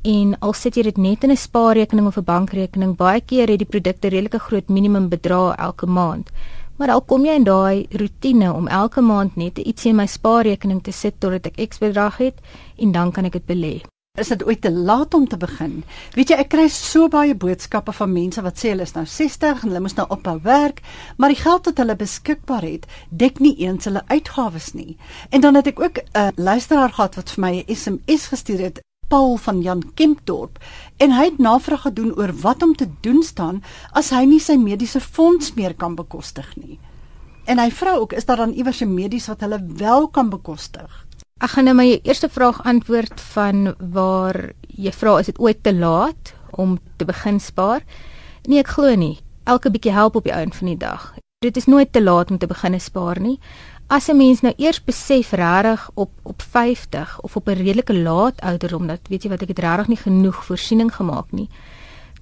en 0.06 0.36
al 0.40 0.52
sit 0.54 0.76
jy 0.76 0.82
dit 0.82 0.98
net 0.98 1.24
in 1.24 1.30
'n 1.30 1.36
spaarrekening 1.36 2.06
of 2.06 2.18
'n 2.18 2.24
bankrekening, 2.24 2.96
baie 2.96 3.20
keer 3.20 3.48
het 3.48 3.58
die 3.58 3.72
produkte 3.74 4.08
redelike 4.08 4.38
groot 4.38 4.68
minimum 4.68 5.08
bedrag 5.08 5.56
elke 5.56 5.86
maand. 5.86 6.30
Maar 6.76 6.90
al 6.90 7.00
kom 7.00 7.24
jy 7.24 7.34
in 7.34 7.44
daai 7.44 7.86
rotine 7.90 8.52
om 8.52 8.68
elke 8.68 9.00
maand 9.00 9.36
net 9.36 9.58
ietsie 9.58 9.90
in 9.90 9.96
my 9.96 10.06
spaarrekening 10.06 10.82
te 10.82 10.92
sit 10.92 11.20
totdat 11.20 11.46
ek 11.46 11.68
X 11.70 11.78
bedrag 11.78 12.16
het 12.16 12.34
en 12.76 12.92
dan 12.92 13.12
kan 13.12 13.24
ek 13.24 13.32
dit 13.32 13.46
belê. 13.46 13.95
Is 14.16 14.30
dit 14.32 14.44
ooit 14.48 14.60
te 14.64 14.72
laat 14.72 15.14
om 15.14 15.26
te 15.28 15.36
begin? 15.36 15.82
Weet 16.14 16.30
jy, 16.32 16.36
ek 16.40 16.48
kry 16.54 16.64
so 16.72 17.10
baie 17.12 17.34
boodskappe 17.36 17.92
van 17.98 18.14
mense 18.14 18.40
wat 18.40 18.56
sê 18.56 18.70
hulle 18.72 18.86
is 18.88 18.94
nou 18.96 19.04
60 19.04 19.60
en 19.60 19.68
hulle 19.68 19.82
moet 19.84 19.98
nou 20.00 20.06
ophou 20.16 20.38
werk, 20.46 20.80
maar 21.20 21.34
die 21.34 21.42
geld 21.42 21.68
wat 21.68 21.82
hulle 21.82 21.98
beskikbaar 22.00 22.64
het, 22.64 22.86
dek 23.10 23.42
nie 23.44 23.52
eens 23.60 23.84
hulle 23.84 24.00
uitgawes 24.08 24.72
nie. 24.72 24.96
En 25.28 25.44
dan 25.44 25.60
het 25.60 25.68
ek 25.68 25.80
ook 25.80 26.00
'n 26.00 26.32
luisteraar 26.36 26.96
gehad 26.96 27.16
wat 27.20 27.30
vir 27.30 27.40
my 27.44 27.52
'n 27.60 27.74
SMS 27.74 28.26
gestuur 28.32 28.60
het, 28.60 28.80
Paul 29.08 29.36
van 29.36 29.60
Jan 29.60 29.82
Kempdorp, 29.94 30.58
en 30.96 31.10
hy 31.12 31.24
het 31.24 31.38
navraag 31.38 31.82
gedoen 31.82 32.16
oor 32.16 32.32
wat 32.32 32.62
om 32.62 32.74
te 32.74 32.88
doen 33.00 33.22
staan 33.22 33.62
as 33.92 34.10
hy 34.10 34.24
nie 34.24 34.40
sy 34.40 34.56
mediese 34.56 35.00
fonds 35.00 35.54
meer 35.54 35.74
kan 35.74 35.94
bekostig 35.94 36.56
nie. 36.56 36.78
En 37.44 37.58
hy 37.58 37.70
vra 37.70 37.94
ook, 37.94 38.12
is 38.12 38.24
daar 38.24 38.36
dan 38.36 38.52
iewers 38.52 38.80
'n 38.80 38.94
medies 38.94 39.26
wat 39.26 39.40
hulle 39.40 39.60
wel 39.66 40.08
kan 40.08 40.28
bekostig? 40.30 41.05
Ek 41.36 41.50
gaan 41.52 41.66
nou 41.68 41.74
my 41.76 41.84
eerste 42.00 42.30
vraag 42.32 42.62
antwoord 42.64 43.20
van 43.34 43.74
waar 43.92 44.54
jy 44.72 44.88
vra 44.96 45.18
is 45.20 45.26
dit 45.28 45.36
ooit 45.36 45.58
te 45.60 45.74
laat 45.76 46.30
om 46.56 46.78
te 46.96 47.04
begin 47.04 47.36
spaar? 47.44 47.82
Nee, 48.48 48.62
ek 48.62 48.70
glo 48.72 48.94
nie. 48.96 49.18
Elke 49.44 49.68
bietjie 49.68 49.92
help 49.92 50.14
op 50.16 50.24
die 50.24 50.32
einde 50.32 50.56
van 50.56 50.70
die 50.70 50.78
dag. 50.80 51.10
Dit 51.44 51.58
is 51.60 51.68
nooit 51.68 51.92
te 51.92 52.00
laat 52.00 52.32
om 52.32 52.38
te 52.40 52.48
begin 52.48 52.78
spaar 52.80 53.20
nie. 53.20 53.36
As 53.92 54.08
'n 54.08 54.16
mens 54.16 54.40
nou 54.40 54.54
eers 54.56 54.80
besef 54.80 55.32
regtig 55.36 55.90
op 55.94 56.10
op 56.22 56.42
50 56.42 57.20
of 57.20 57.36
op 57.36 57.48
'n 57.48 57.60
redelike 57.60 57.94
laat 57.94 58.40
ouderdom 58.40 58.86
dat 58.86 59.00
weet 59.08 59.22
jy 59.22 59.28
wat 59.28 59.42
ek 59.42 59.48
het 59.48 59.58
regtig 59.58 59.88
nie 59.88 60.00
genoeg 60.00 60.44
voorsiening 60.44 60.94
gemaak 60.94 61.32
nie, 61.32 61.48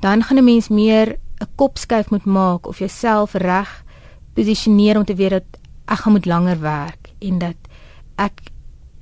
dan 0.00 0.22
gaan 0.22 0.38
'n 0.38 0.44
mens 0.44 0.68
meer 0.68 1.18
'n 1.40 1.48
kopskuif 1.54 2.10
moet 2.10 2.24
maak 2.24 2.66
of 2.66 2.78
jouself 2.78 3.34
reg 3.34 3.84
posisioneer 4.34 4.96
om 4.96 5.04
te 5.04 5.14
weet 5.14 5.30
dat 5.30 5.46
ek 5.86 5.98
gaan 5.98 6.12
moet 6.12 6.26
langer 6.26 6.60
werk 6.60 7.12
en 7.20 7.38
dat 7.38 7.56
ek 8.16 8.53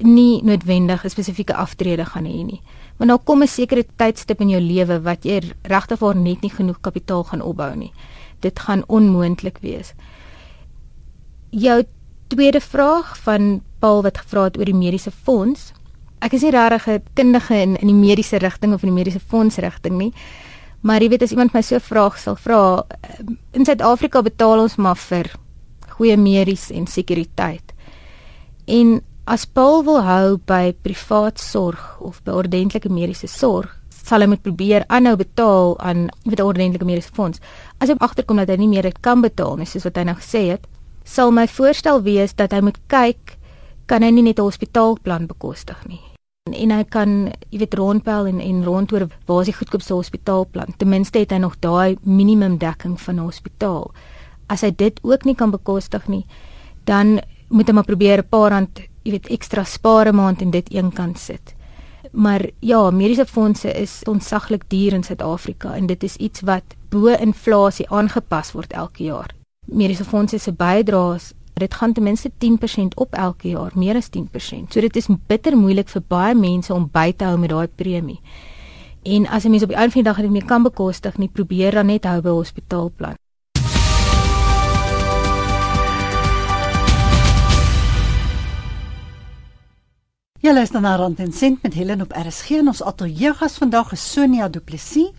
nie 0.04 0.42
noodwendig 0.42 1.04
'n 1.04 1.10
spesifieke 1.10 1.54
aftrede 1.54 2.04
gaan 2.04 2.24
hê 2.24 2.44
nie. 2.44 2.62
Maar 2.98 3.06
nou 3.06 3.18
kom 3.24 3.42
'n 3.42 3.48
sekere 3.48 3.84
tydstip 3.96 4.40
in 4.40 4.48
jou 4.48 4.60
lewe 4.60 5.00
wat 5.02 5.24
jy 5.24 5.40
regtig 5.62 5.98
waar 5.98 6.16
net 6.16 6.42
nie 6.42 6.50
genoeg 6.50 6.80
kapitaal 6.80 7.24
gaan 7.24 7.42
opbou 7.42 7.76
nie. 7.76 7.92
Dit 8.40 8.58
gaan 8.58 8.84
onmoontlik 8.86 9.58
wees. 9.60 9.94
Jou 11.50 11.84
tweede 12.28 12.60
vraag 12.60 13.18
van 13.18 13.62
Paul 13.78 14.02
wat 14.02 14.18
gevra 14.18 14.44
het 14.44 14.58
oor 14.58 14.64
die 14.64 14.74
mediese 14.74 15.10
fonds. 15.10 15.72
Ek 16.18 16.32
is 16.32 16.42
nie 16.42 16.50
regtig 16.50 16.86
'n 16.88 17.02
kundige 17.14 17.54
in 17.54 17.76
in 17.76 17.86
die 17.86 17.94
mediese 18.08 18.38
rigting 18.38 18.74
of 18.74 18.82
in 18.82 18.94
die 18.94 19.04
mediese 19.04 19.20
fonds 19.20 19.56
rigting 19.56 19.98
nie. 19.98 20.12
Maar 20.80 21.00
jy 21.00 21.08
weet 21.08 21.22
as 21.22 21.30
iemand 21.30 21.52
my 21.52 21.62
so 21.62 21.74
'n 21.74 21.80
vraag 21.80 22.18
sal 22.18 22.36
vra, 22.36 22.86
in 23.52 23.64
Suid-Afrika 23.64 24.22
betaal 24.22 24.60
ons 24.60 24.76
maar 24.76 24.96
vir 24.96 25.30
goeie 25.88 26.16
medies 26.16 26.70
en 26.70 26.86
sekuriteit. 26.86 27.72
En 28.66 29.02
as 29.24 29.46
Paul 29.46 29.84
wil 29.86 30.02
hou 30.02 30.38
by 30.46 30.72
privaat 30.82 31.38
sorg 31.38 32.00
of 32.02 32.22
by 32.26 32.34
ordentlike 32.42 32.90
mediese 32.90 33.28
sorg, 33.30 33.70
sal 34.02 34.24
hy 34.24 34.32
moet 34.32 34.42
probeer 34.42 34.84
aanhou 34.90 35.14
betaal 35.20 35.76
aan 35.78 36.08
met 36.26 36.40
'n 36.40 36.42
ordentlike 36.42 36.84
mediese 36.84 37.12
fonds. 37.14 37.40
As 37.78 37.88
hy 37.88 37.94
agterkom 37.98 38.36
dat 38.36 38.48
hy 38.48 38.56
nie 38.56 38.68
meer 38.68 38.82
dit 38.82 39.00
kan 39.00 39.20
betaal 39.20 39.56
nie, 39.56 39.66
soos 39.66 39.84
wat 39.84 39.96
hy 39.96 40.04
nou 40.04 40.16
gesê 40.16 40.50
het, 40.50 40.66
sal 41.04 41.30
my 41.30 41.46
voorstel 41.46 42.02
wees 42.02 42.34
dat 42.34 42.52
hy 42.52 42.60
moet 42.60 42.78
kyk 42.88 43.38
kan 43.86 44.02
hy 44.02 44.10
nie 44.10 44.22
net 44.22 44.38
'n 44.38 44.42
hospitaalplan 44.42 45.26
bekostig 45.26 45.86
nie. 45.86 46.00
En, 46.46 46.54
en 46.54 46.70
hy 46.70 46.84
kan, 46.84 47.32
jy 47.50 47.58
weet, 47.58 47.74
rondbel 47.74 48.26
en 48.26 48.40
en 48.40 48.64
rondoor 48.64 49.08
waar 49.26 49.40
is 49.40 49.46
die 49.46 49.54
goedkoopste 49.54 49.94
hospitaalplan? 49.94 50.74
Ten 50.76 50.88
minste 50.88 51.18
het 51.18 51.30
hy 51.30 51.38
nog 51.38 51.56
daai 51.60 51.96
minimum 52.02 52.58
dekking 52.58 53.00
van 53.00 53.14
'n 53.14 53.24
hospitaal. 53.24 53.92
As 54.48 54.62
hy 54.62 54.72
dit 54.76 54.98
ook 55.02 55.24
nie 55.24 55.34
kan 55.34 55.50
bekostig 55.50 56.08
nie, 56.08 56.26
dan 56.84 57.20
moet 57.48 57.68
hy 57.68 57.72
maar 57.72 57.84
probeer 57.84 58.18
'n 58.18 58.28
paar 58.28 58.50
rand 58.50 58.91
jy 59.02 59.10
weet 59.10 59.28
ekstra 59.30 59.64
spaar 59.64 60.08
'n 60.08 60.14
maand 60.14 60.42
en 60.42 60.50
dit 60.50 60.70
eenkant 60.70 61.18
sit. 61.18 61.54
Maar 62.12 62.50
ja, 62.60 62.90
mediese 62.90 63.26
fondse 63.26 63.72
is 63.72 64.02
onsaglik 64.04 64.64
duur 64.68 64.92
in 64.92 65.02
Suid-Afrika 65.02 65.74
en 65.74 65.86
dit 65.86 66.02
is 66.02 66.16
iets 66.16 66.40
wat 66.40 66.62
bo 66.88 67.06
inflasie 67.06 67.88
aangepas 67.88 68.52
word 68.52 68.72
elke 68.72 69.04
jaar. 69.04 69.30
Mediese 69.66 70.04
fondse 70.04 70.38
se 70.38 70.52
bydraes, 70.52 71.32
dit 71.54 71.74
gaan 71.74 71.92
ten 71.92 72.02
minste 72.02 72.30
10% 72.38 72.94
op 72.94 73.14
elke 73.14 73.48
jaar, 73.48 73.70
meer 73.74 73.96
as 73.96 74.08
10%. 74.10 74.72
So 74.72 74.80
dit 74.80 74.96
is 74.96 75.08
bitter 75.26 75.56
moeilik 75.56 75.88
vir 75.88 76.02
baie 76.08 76.34
mense 76.34 76.74
om 76.74 76.88
by 76.92 77.12
te 77.16 77.24
hou 77.24 77.38
met 77.38 77.50
daai 77.50 77.68
premie. 77.68 78.20
En 79.02 79.26
as 79.26 79.44
'n 79.44 79.50
mens 79.50 79.62
op 79.62 79.68
die 79.68 79.78
einde 79.78 79.92
van 79.92 80.02
die 80.02 80.12
dag 80.12 80.20
dit 80.20 80.30
nie 80.30 80.44
kan 80.44 80.62
bekostig 80.62 81.18
nie, 81.18 81.28
probeer 81.28 81.70
dan 81.70 81.86
net 81.86 82.04
hou 82.04 82.20
by 82.20 82.28
hospitaalplan. 82.28 83.21
Jy 90.42 90.50
luister 90.50 90.80
na 90.82 90.96
Rand 90.98 91.20
en 91.22 91.30
Sent 91.32 91.62
met 91.62 91.74
Helen 91.78 92.00
op 92.02 92.10
RSG 92.18 92.50
en 92.58 92.66
ons 92.72 92.82
ateljee 92.82 93.30
gas 93.38 93.60
vandag 93.62 93.92
is 93.94 94.02
Sonia 94.12 94.48
Du 94.50 94.58
Plessis, 94.58 95.12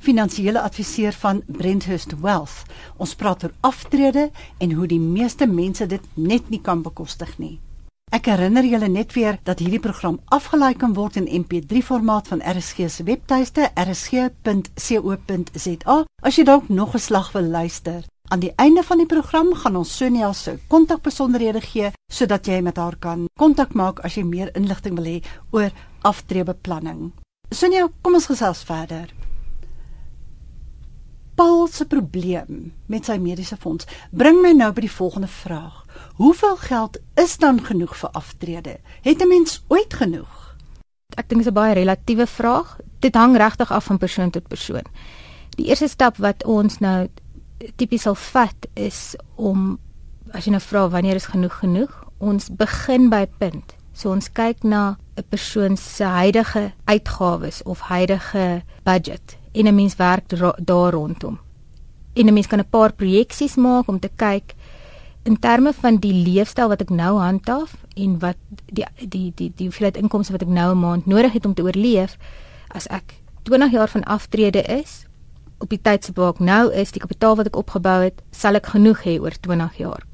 finansiële 0.00 0.56
adviseur 0.60 1.12
van 1.12 1.42
Brenthurst 1.46 2.14
Wealth. 2.22 2.62
Ons 2.96 3.12
praat 3.14 3.44
oor 3.44 3.52
aftrede 3.60 4.30
en 4.56 4.72
hoe 4.72 4.86
die 4.88 5.00
meeste 5.00 5.44
mense 5.46 5.84
dit 5.86 6.00
net 6.14 6.48
nie 6.48 6.62
kan 6.64 6.80
bekostig 6.80 7.36
nie. 7.36 7.60
Ek 8.08 8.24
herinner 8.32 8.64
julle 8.64 8.88
net 8.88 9.12
weer 9.12 9.36
dat 9.44 9.60
hierdie 9.60 9.84
program 9.84 10.16
afgelaai 10.32 10.74
kan 10.80 10.96
word 10.96 11.20
in 11.20 11.28
MP3 11.42 11.84
formaat 11.84 12.32
van 12.32 12.40
RSG 12.40 12.88
se 12.88 13.04
webtuiste 13.04 13.68
rsg.co.za 13.84 14.38
as 16.24 16.36
jy 16.40 16.44
dalk 16.48 16.72
nog 16.72 16.94
'n 16.96 17.04
slag 17.04 17.32
wil 17.36 17.44
luister. 17.52 18.08
Aan 18.30 18.38
die 18.38 18.52
einde 18.56 18.82
van 18.86 19.00
die 19.02 19.08
program 19.10 19.48
gaan 19.58 19.76
ons 19.76 19.96
Sonia 19.96 20.28
se 20.32 20.52
kontakbesonderhede 20.70 21.60
gee 21.60 21.88
sodat 22.12 22.46
jy 22.46 22.60
met 22.62 22.76
haar 22.78 22.94
kan 23.02 23.24
kontak 23.34 23.72
maak 23.74 23.98
as 24.06 24.14
jy 24.14 24.22
meer 24.22 24.52
inligting 24.54 24.94
wil 24.94 25.08
hê 25.08 25.16
oor 25.50 25.72
aftreebeplanning. 26.06 27.08
Sonia, 27.50 27.88
kom 28.02 28.14
ons 28.14 28.28
gesels 28.30 28.60
verder. 28.62 29.10
Paul 31.34 31.66
se 31.74 31.88
probleem 31.90 32.68
met 32.86 33.10
sy 33.10 33.16
mediese 33.18 33.58
fonds 33.58 33.88
bring 34.14 34.38
my 34.44 34.52
nou 34.54 34.70
by 34.76 34.84
die 34.84 34.92
volgende 34.94 35.30
vraag. 35.32 35.80
Hoeveel 36.22 36.54
geld 36.62 37.00
is 37.18 37.34
dan 37.42 37.58
genoeg 37.66 37.96
vir 37.98 38.14
aftrede? 38.14 38.76
Het 39.02 39.22
'n 39.22 39.28
mens 39.28 39.64
ooit 39.68 39.94
genoeg? 39.94 40.54
Ek 41.18 41.28
dink 41.28 41.42
dit 41.42 41.46
is 41.46 41.50
'n 41.50 41.58
baie 41.58 41.74
relatiewe 41.74 42.26
vraag. 42.26 42.78
Dit 43.00 43.14
hang 43.14 43.36
regtig 43.36 43.72
af 43.72 43.84
van 43.84 43.98
persoon 43.98 44.30
tot 44.30 44.48
persoon. 44.48 44.86
Die 45.56 45.66
eerste 45.66 45.88
stap 45.88 46.16
wat 46.16 46.44
ons 46.44 46.78
nou 46.78 47.08
tipies 47.76 48.02
sal 48.02 48.14
vat 48.14 48.66
is 48.74 49.16
om 49.36 49.78
as 50.32 50.46
jy 50.46 50.54
nou 50.54 50.62
vra 50.62 50.86
wanneer 50.88 51.18
is 51.18 51.30
genoeg 51.30 51.58
genoeg, 51.62 51.92
ons 52.18 52.50
begin 52.54 53.08
by 53.10 53.26
punt. 53.40 53.74
So 53.92 54.12
ons 54.14 54.30
kyk 54.32 54.64
na 54.64 54.96
'n 55.16 55.24
persoon 55.28 55.76
se 55.76 56.04
huidige 56.04 56.72
uitgawes 56.86 57.62
of 57.62 57.80
huidige 57.80 58.62
budget 58.84 59.36
en 59.52 59.66
'n 59.66 59.74
mens 59.74 59.96
werk 59.96 60.28
daar 60.64 60.92
rondom. 60.92 61.38
En 62.14 62.26
'n 62.26 62.34
mens 62.34 62.46
kan 62.46 62.60
'n 62.60 62.70
paar 62.70 62.92
projeksies 62.92 63.56
maak 63.56 63.88
om 63.88 63.98
te 63.98 64.10
kyk 64.16 64.54
in 65.22 65.38
terme 65.38 65.72
van 65.72 65.96
die 65.96 66.12
leefstyl 66.12 66.68
wat 66.68 66.80
ek 66.80 66.90
nou 66.90 67.18
handhaaf 67.18 67.76
en 67.94 68.18
wat 68.18 68.36
die 68.72 68.84
die 69.08 69.32
die 69.34 69.52
die 69.56 69.66
hoeveelheid 69.66 69.96
inkomste 69.96 70.32
wat 70.32 70.42
ek 70.42 70.48
nou 70.48 70.74
'n 70.74 70.80
maand 70.80 71.06
nodig 71.06 71.32
het 71.32 71.46
om 71.46 71.54
te 71.54 71.62
oorleef 71.62 72.16
as 72.68 72.86
ek 72.86 73.14
20 73.42 73.70
jaar 73.70 73.88
van 73.88 74.04
aftrede 74.04 74.62
is 74.62 75.06
op 75.60 75.68
die 75.68 75.80
tyd 75.82 76.04
se 76.04 76.12
waar 76.16 76.34
ek 76.34 76.40
nou 76.40 76.72
is, 76.72 76.92
die 76.92 77.02
kapitaal 77.02 77.36
wat 77.36 77.50
ek 77.50 77.56
opgebou 77.56 78.00
het, 78.02 78.22
sal 78.32 78.58
ek 78.58 78.72
genoeg 78.74 79.04
hê 79.04 79.18
oor 79.20 79.36
20 79.36 79.78
jaar. 79.80 80.04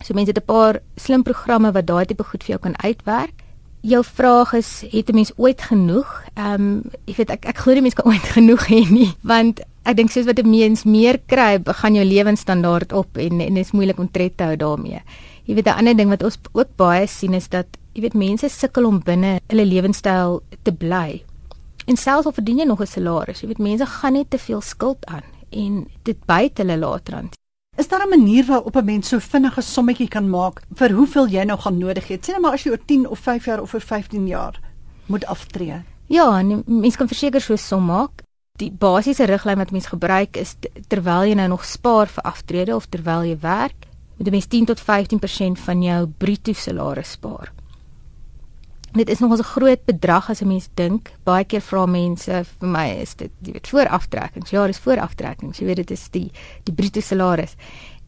So 0.00 0.14
mense 0.14 0.32
het 0.32 0.38
'n 0.38 0.46
paar 0.46 0.80
slim 0.96 1.22
programme 1.22 1.72
wat 1.72 1.86
daai 1.86 2.06
tipe 2.06 2.24
goed 2.24 2.42
vir 2.42 2.56
jou 2.56 2.58
kan 2.58 2.76
uitwerk. 2.82 3.44
Jou 3.82 4.04
vraag 4.04 4.52
is, 4.52 4.84
het 4.90 5.10
'n 5.10 5.14
mens 5.14 5.32
ooit 5.36 5.60
genoeg? 5.60 6.24
Ehm, 6.34 6.54
um, 6.54 6.82
ek 7.06 7.16
weet 7.16 7.30
ek 7.30 7.44
ek 7.46 7.58
glo 7.58 7.74
die 7.74 7.82
mens 7.82 7.94
kan 7.94 8.06
ooit 8.06 8.26
genoeg 8.36 8.66
hê 8.68 8.90
nie, 8.90 9.14
want 9.22 9.60
ek 9.84 9.96
dink 9.96 10.10
soos 10.10 10.26
wat 10.26 10.38
'n 10.38 10.50
mens 10.50 10.84
meer 10.84 11.18
kry, 11.26 11.60
gaan 11.64 11.94
jou 11.94 12.04
lewensstandaard 12.04 12.92
op 12.92 13.16
en 13.16 13.40
en 13.40 13.54
dit 13.54 13.64
is 13.66 13.72
moeilik 13.72 13.98
om 13.98 14.10
tred 14.10 14.36
te 14.36 14.44
hou 14.44 14.56
daarmee. 14.56 15.00
Jy 15.44 15.54
weet 15.54 15.66
'n 15.66 15.78
ander 15.78 15.96
ding 15.96 16.08
wat 16.08 16.22
ons 16.22 16.38
ook 16.52 16.76
baie 16.76 17.06
sien 17.06 17.34
is 17.34 17.48
dat 17.48 17.66
jy 17.94 18.02
weet 18.02 18.14
mense 18.14 18.48
sukkel 18.48 18.86
om 18.86 19.00
binne 19.00 19.40
hulle 19.48 19.64
lewenstyl 19.66 20.42
te 20.62 20.72
bly. 20.72 21.24
En 21.84 21.96
selfs 21.96 22.26
al 22.26 22.32
verdien 22.32 22.58
jy 22.58 22.64
nog 22.64 22.80
'n 22.80 22.86
salaris, 22.86 23.40
jy 23.40 23.46
weet 23.48 23.58
mense 23.58 23.86
gaan 23.86 24.12
net 24.12 24.30
te 24.30 24.38
veel 24.38 24.60
skuld 24.60 25.06
aan 25.06 25.24
en 25.50 25.86
dit 26.02 26.24
byt 26.26 26.58
hulle 26.58 26.78
later 26.78 27.14
aan. 27.14 27.28
Is 27.76 27.88
daar 27.88 28.06
'n 28.06 28.08
manier 28.08 28.44
waarop 28.44 28.76
'n 28.76 28.84
mens 28.84 29.08
so 29.08 29.18
vinnig 29.18 29.56
'n 29.56 29.62
sommetjie 29.62 30.08
kan 30.08 30.30
maak 30.30 30.62
vir 30.74 30.90
hoeveel 30.92 31.28
jy 31.28 31.44
nou 31.44 31.58
gaan 31.58 31.78
nodig 31.78 32.08
hê? 32.08 32.18
Sê 32.18 32.32
net 32.32 32.40
maar 32.40 32.52
as 32.52 32.62
jy 32.62 32.70
oor 32.70 32.84
10 32.84 33.08
of 33.08 33.18
5 33.18 33.44
jaar 33.44 33.60
of 33.60 33.74
oor 33.74 33.80
15 33.80 34.26
jaar 34.26 34.60
moet 35.06 35.26
aftree. 35.26 35.82
Ja, 36.06 36.42
mens 36.66 36.96
kan 36.96 37.08
verseker 37.08 37.40
so 37.40 37.52
'n 37.52 37.58
som 37.58 37.84
maak. 37.84 38.22
Die 38.58 38.70
basiese 38.70 39.24
riglyn 39.24 39.58
wat 39.58 39.70
mens 39.70 39.86
gebruik 39.86 40.36
is 40.36 40.56
terwyl 40.88 41.24
jy 41.24 41.34
nou 41.34 41.48
nog 41.48 41.64
spaar 41.64 42.08
vir 42.08 42.24
aftrede 42.24 42.74
of 42.74 42.86
terwyl 42.86 43.22
jy 43.22 43.38
werk, 43.38 43.86
moet 44.16 44.26
jy 44.26 44.30
mens 44.30 44.46
10 44.46 44.64
tot 44.64 44.80
15% 44.80 45.58
van 45.58 45.82
jou 45.82 46.06
bruto 46.06 46.52
salaris 46.52 47.10
spaar 47.10 47.52
dit 48.92 49.08
is 49.08 49.18
nog 49.18 49.38
'n 49.38 49.42
groot 49.42 49.84
bedrag 49.84 50.30
as 50.30 50.40
'n 50.40 50.46
mens 50.46 50.68
dink. 50.74 51.12
Baie 51.22 51.44
keer 51.44 51.60
vra 51.60 51.86
mense 51.86 52.44
vir 52.58 52.68
my 52.68 52.88
is 52.88 53.14
dit 53.14 53.30
jy 53.42 53.52
weet 53.52 53.68
vooraftrekkings. 53.68 54.50
Ja, 54.50 54.66
dis 54.66 54.78
vooraftrekkings. 54.78 55.58
Jy 55.58 55.66
weet 55.66 55.76
dit 55.76 55.90
is 55.90 56.08
die 56.10 56.30
die 56.62 56.74
bruto 56.74 57.00
salaris. 57.00 57.54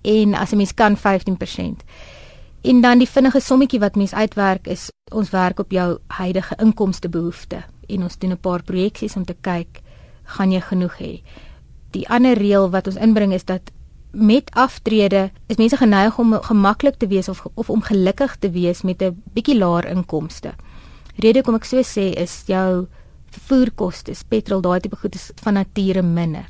En 0.03 0.35
as 0.35 0.53
'n 0.53 0.57
mens 0.57 0.75
kan 0.75 0.97
15%. 0.97 1.83
En 2.62 2.81
dan 2.81 2.99
die 2.99 3.09
vinnige 3.09 3.41
sommetjie 3.41 3.81
wat 3.81 3.97
mens 3.97 4.15
uitwerk 4.15 4.67
is 4.67 4.91
ons 5.12 5.31
werk 5.31 5.59
op 5.59 5.71
jou 5.71 5.99
huidige 6.07 6.55
inkomste 6.59 7.09
behoefte 7.09 7.65
en 7.87 8.03
ons 8.03 8.19
doen 8.19 8.31
'n 8.31 8.39
paar 8.39 8.62
projeksies 8.62 9.17
om 9.17 9.25
te 9.25 9.37
kyk 9.41 9.81
gaan 10.25 10.53
jy 10.53 10.61
genoeg 10.61 10.99
hê. 10.99 11.23
Die 11.91 12.09
ander 12.09 12.39
reël 12.39 12.71
wat 12.71 12.87
ons 12.87 12.97
inbring 12.97 13.33
is 13.33 13.45
dat 13.45 13.71
met 14.11 14.51
aftrede 14.51 15.31
is 15.47 15.57
mense 15.57 15.77
geneig 15.77 16.19
om 16.19 16.33
gemaklik 16.33 16.95
te 16.95 17.07
wees 17.07 17.29
of 17.29 17.47
of 17.55 17.71
om 17.71 17.83
gelukkig 17.83 18.37
te 18.37 18.51
wees 18.51 18.83
met 18.83 19.03
'n 19.03 19.23
bietjie 19.33 19.59
laer 19.59 19.87
inkomste 19.87 20.55
rede 21.16 21.42
kom 21.42 21.54
ek 21.54 21.64
so 21.64 21.83
sê 21.83 22.12
is 22.19 22.42
jou 22.47 22.87
vervoerkoste, 23.33 24.14
petrol, 24.28 24.61
daai 24.61 24.81
tipe 24.81 24.97
goed 24.97 25.14
is 25.14 25.31
van 25.42 25.54
nature 25.54 26.02
minder. 26.02 26.49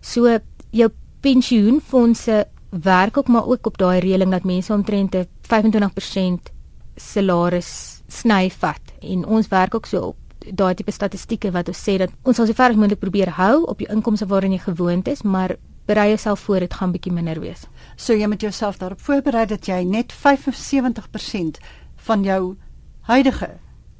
So 0.00 0.38
jou 0.70 0.90
pensioenfonde 1.24 2.44
werk 2.70 3.16
ook 3.16 3.28
maar 3.28 3.46
ook 3.46 3.66
op 3.66 3.78
daai 3.78 4.00
reëling 4.00 4.30
dat 4.30 4.44
mense 4.44 4.72
omtrent 4.72 5.14
'n 5.14 5.26
25% 5.42 6.50
salaris 6.96 8.02
sny 8.08 8.50
vat 8.50 8.92
en 9.00 9.26
ons 9.26 9.48
werk 9.48 9.74
ook 9.74 9.86
so 9.86 10.00
op 10.00 10.16
daai 10.52 10.74
tipe 10.74 10.90
statistieke 10.90 11.50
wat 11.50 11.68
ons 11.68 11.88
sê 11.88 11.96
dat 11.98 12.10
ons 12.22 12.36
sal 12.36 12.46
so 12.46 12.52
ver 12.52 12.70
as 12.70 12.76
moontlik 12.76 13.00
probeer 13.00 13.30
hou 13.38 13.64
op 13.64 13.80
jou 13.80 13.90
inkomste 13.92 14.26
waarin 14.26 14.52
jy 14.52 14.58
gewoond 14.58 15.08
is, 15.08 15.22
maar 15.22 15.56
berei 15.86 16.08
jouself 16.08 16.40
voor 16.40 16.60
dit 16.60 16.74
gaan 16.74 16.92
bietjie 16.92 17.12
minder 17.12 17.40
wees. 17.40 17.66
So 17.96 18.12
jy 18.12 18.26
moet 18.26 18.40
jouself 18.40 18.78
daarop 18.78 19.00
voorberei 19.00 19.46
dat 19.46 19.66
jy 19.66 19.82
net 19.84 20.12
75% 20.12 21.60
van 21.96 22.22
jou 22.22 22.56
huidige 23.00 23.50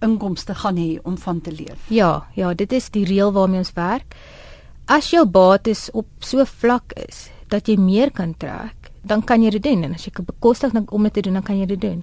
inkomste 0.04 0.54
gaan 0.60 0.78
hê 0.80 0.98
om 1.02 1.16
van 1.18 1.40
te 1.40 1.52
leef. 1.52 1.88
Ja, 1.88 2.26
ja, 2.36 2.54
dit 2.54 2.72
is 2.72 2.90
die 2.94 3.04
reël 3.08 3.32
waarmee 3.32 3.64
ons 3.64 3.74
werk. 3.76 4.16
As 4.86 5.10
jou 5.10 5.24
bates 5.26 5.88
op 5.92 6.06
so 6.20 6.44
vlak 6.44 6.92
is 7.08 7.28
dat 7.48 7.68
jy 7.68 7.78
meer 7.80 8.12
kan 8.12 8.34
trek, 8.38 8.90
dan 9.02 9.24
kan 9.24 9.42
jy 9.42 9.50
dit 9.56 9.64
doen 9.64 9.84
en 9.84 9.94
as 9.96 10.04
jy 10.04 10.12
kan 10.12 10.26
bekostig 10.28 10.72
om 10.86 11.02
dit 11.08 11.12
te 11.12 11.24
doen, 11.24 11.40
dan 11.40 11.46
kan 11.46 11.58
jy 11.58 11.66
dit 11.66 11.80
doen. 11.80 12.02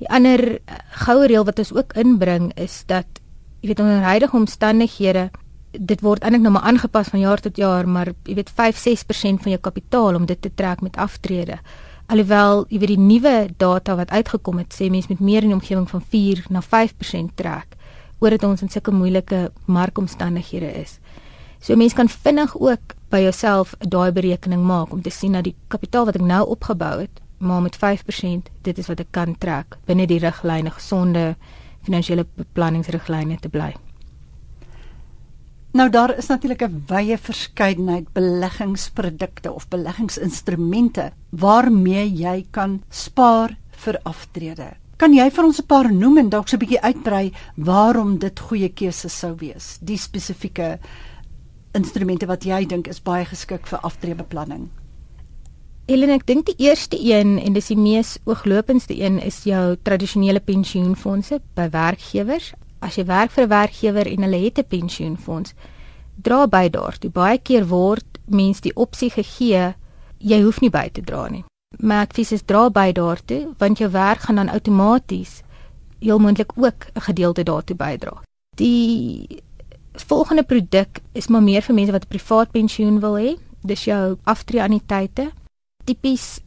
Die 0.00 0.08
ander 0.12 0.42
uh, 0.56 0.78
goue 1.06 1.26
reël 1.28 1.44
wat 1.48 1.60
ons 1.60 1.72
ook 1.72 1.96
inbring 1.96 2.50
is 2.60 2.82
dat 2.88 3.20
jy 3.60 3.72
weet 3.72 3.80
onder 3.80 4.04
huidige 4.04 4.36
omstandighede 4.36 5.30
dit 5.76 6.00
word 6.04 6.24
eintlik 6.24 6.44
nou 6.44 6.52
maar 6.56 6.68
aangepas 6.70 7.10
van 7.12 7.20
jaar 7.20 7.40
tot 7.42 7.56
jaar, 7.56 7.88
maar 7.88 8.12
jy 8.24 8.36
weet 8.38 8.52
5-6% 8.52 9.42
van 9.44 9.52
jou 9.52 9.60
kapitaal 9.60 10.16
om 10.16 10.26
dit 10.26 10.40
te 10.40 10.52
trek 10.54 10.80
met 10.84 10.96
aftrede. 10.96 11.58
Alhoewel 12.06 12.64
jy 12.70 12.78
weet 12.78 12.92
die 12.94 13.02
nuwe 13.02 13.34
data 13.58 13.96
wat 13.98 14.12
uitgekom 14.14 14.60
het 14.62 14.74
sê 14.74 14.86
mense 14.90 15.10
met 15.10 15.20
meer 15.20 15.42
in 15.42 15.50
die 15.50 15.58
omgewing 15.58 15.88
van 15.90 16.02
4 16.02 16.44
na 16.54 16.62
5% 16.62 17.34
trek 17.34 17.74
omdat 18.18 18.44
ons 18.48 18.62
in 18.62 18.70
sulke 18.72 18.92
moeilike 18.94 19.50
markomstandighede 19.66 20.70
is. 20.80 20.98
So 21.60 21.76
mense 21.76 21.96
kan 21.96 22.08
vinnig 22.08 22.54
ook 22.56 22.94
by 23.12 23.20
jouself 23.26 23.74
daai 23.78 24.12
berekening 24.12 24.62
maak 24.64 24.92
om 24.92 25.02
te 25.02 25.10
sien 25.10 25.36
dat 25.36 25.44
die 25.44 25.54
kapitaal 25.68 26.08
wat 26.08 26.16
ek 26.16 26.24
nou 26.24 26.42
opgebou 26.54 27.00
het, 27.02 27.20
maar 27.38 27.62
met 27.62 27.76
5%, 27.76 28.48
dit 28.62 28.78
is 28.78 28.88
wat 28.88 29.02
ek 29.04 29.12
kan 29.12 29.36
trek 29.38 29.76
binne 29.86 30.06
die 30.08 30.20
riglyne 30.22 30.72
gesonde 30.72 31.34
finansiële 31.86 32.26
beplanningsriglyne 32.38 33.36
te 33.40 33.52
bly. 33.52 33.74
Nou 35.76 35.90
daar 35.92 36.16
is 36.16 36.26
natuurlik 36.26 36.62
'n 36.62 36.84
wye 36.86 37.18
verskeidenheid 37.18 38.12
beleggingsprodukte 38.12 39.52
of 39.52 39.68
beleggingsinstrumente 39.68 41.12
waarmee 41.30 42.12
jy 42.12 42.46
kan 42.50 42.82
spaar 42.88 43.58
vir 43.70 44.00
aftrede. 44.02 44.72
Kan 44.96 45.12
jy 45.12 45.30
vir 45.30 45.44
ons 45.44 45.60
'n 45.60 45.66
paar 45.66 45.92
noem 45.92 46.18
en 46.18 46.28
dalk 46.28 46.48
so 46.48 46.56
'n 46.56 46.58
bietjie 46.58 46.80
uitbrei 46.80 47.32
waarom 47.56 48.18
dit 48.18 48.40
goeie 48.40 48.68
keuses 48.68 49.18
sou 49.18 49.34
wees? 49.36 49.78
Die 49.82 49.96
spesifieke 49.96 50.78
instrumente 51.72 52.26
wat 52.26 52.44
jy 52.44 52.66
dink 52.66 52.86
is 52.86 53.02
baie 53.02 53.24
geskik 53.24 53.66
vir 53.66 53.78
aftreebeplanning. 53.78 54.68
Ellen, 55.86 56.10
ek 56.10 56.26
dink 56.26 56.46
die 56.46 56.66
eerste 56.66 56.96
een 56.98 57.38
en 57.38 57.52
dis 57.52 57.66
die 57.66 57.76
mees 57.76 58.18
ooglopendste 58.24 59.00
een 59.00 59.18
is 59.18 59.44
jou 59.44 59.76
tradisionele 59.82 60.40
pensioenfonde 60.40 61.40
by 61.54 61.68
werkgewers 61.70 62.54
as 62.86 62.96
jy 62.96 63.04
werk 63.04 63.30
vir 63.30 63.44
'n 63.44 63.48
werkgewer 63.48 64.06
en 64.06 64.22
hulle 64.22 64.44
het 64.44 64.58
'n 64.58 64.68
pensioenfonds, 64.68 65.54
dra 66.22 66.46
by 66.46 66.68
daartoe. 66.68 67.10
Baie 67.10 67.38
keer 67.38 67.66
word 67.66 68.06
mens 68.26 68.60
die 68.60 68.74
opsie 68.74 69.10
gegee 69.10 69.74
jy 70.18 70.42
hoef 70.42 70.60
nie 70.60 70.70
by 70.70 70.88
te 70.88 71.02
dra 71.02 71.28
nie. 71.28 71.44
My 71.78 72.00
advies 72.06 72.32
is 72.32 72.42
dra 72.42 72.70
by 72.70 72.92
daartoe 72.92 73.54
want 73.58 73.78
jou 73.78 73.90
werk 73.90 74.18
gaan 74.18 74.36
dan 74.36 74.48
outomaties 74.48 75.42
heel 76.00 76.18
moontlik 76.18 76.52
ook 76.56 76.86
'n 76.94 77.00
gedeelte 77.00 77.42
daartoe 77.42 77.76
bydra. 77.76 78.22
Die 78.56 79.42
volgende 79.92 80.42
produk 80.42 81.00
is 81.12 81.28
maar 81.28 81.42
meer 81.42 81.62
vir 81.62 81.74
mense 81.74 81.92
wat 81.92 82.04
'n 82.04 82.08
privaat 82.08 82.50
pensioen 82.50 83.00
wil 83.00 83.14
hê. 83.14 83.36
Dis 83.62 83.84
jou 83.84 84.16
aftreeanniteite. 84.24 85.30
Tipies 85.84 86.40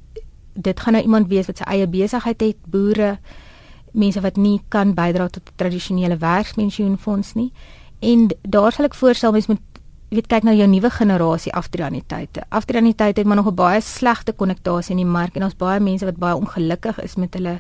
dit 0.54 0.80
gaan 0.80 0.94
nou 0.94 1.04
iemand 1.04 1.28
wees 1.28 1.46
wat 1.46 1.58
sy 1.58 1.64
eie 1.64 1.88
besigheid 1.88 2.42
het, 2.42 2.58
boere, 2.66 3.18
mense 3.92 4.22
wat 4.22 4.38
nie 4.38 4.62
kan 4.68 4.94
bydra 4.94 5.28
tot 5.28 5.44
'n 5.50 5.56
tradisionele 5.56 6.18
werkspensioenfonds 6.18 7.34
nie. 7.34 7.52
En 8.00 8.30
daar 8.42 8.72
sal 8.72 8.86
ek 8.86 8.96
voorstel 8.96 9.32
mens 9.32 9.48
moet 9.48 9.62
weet 10.10 10.28
kyk 10.28 10.44
na 10.44 10.54
jou 10.54 10.68
nuwe 10.68 10.90
generasie 10.90 11.54
aftreeanniteite. 11.54 12.44
Aftreeanniteite 12.50 13.20
het 13.20 13.28
maar 13.28 13.36
nog 13.36 13.48
'n 13.48 13.56
baie 13.56 13.82
slegte 13.82 14.34
konnektasie 14.34 14.92
in 14.92 15.06
die 15.06 15.12
mark 15.12 15.36
en 15.36 15.44
ons 15.44 15.56
baie 15.56 15.80
mense 15.80 16.06
wat 16.06 16.18
baie 16.18 16.36
ongelukkig 16.36 17.02
is 17.02 17.16
met 17.16 17.34
hulle 17.34 17.60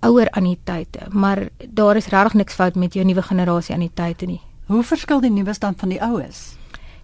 ouer 0.00 0.30
anniteite, 0.30 0.98
maar 1.10 1.48
daar 1.68 1.96
is 1.96 2.06
regtig 2.06 2.34
niks 2.34 2.54
fout 2.54 2.74
met 2.74 2.94
jou 2.94 3.04
nuwe 3.04 3.22
generasie 3.22 3.74
anniteite 3.74 4.26
nie. 4.26 4.40
Hoe 4.66 4.82
verskil 4.82 5.20
die 5.20 5.30
nuwe 5.30 5.54
stand 5.54 5.78
van 5.78 5.88
die 5.88 6.02
oues? 6.02 6.56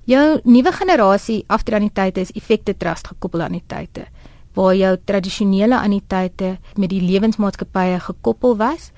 Jou 0.05 0.41
nuwe 0.45 0.73
generasie 0.73 1.45
aftreeanniteite 1.47 2.21
is 2.21 2.33
effekte 2.33 2.77
trust 2.77 3.07
gekoppel 3.07 3.41
anniteite 3.41 4.07
waar 4.55 4.75
jou 4.77 4.97
tradisionele 5.05 5.79
anniteite 5.79 6.59
met 6.77 6.91
die 6.91 7.01
lewensmaatskappye 7.01 8.01
gekoppel 8.01 8.57
was. 8.57 8.91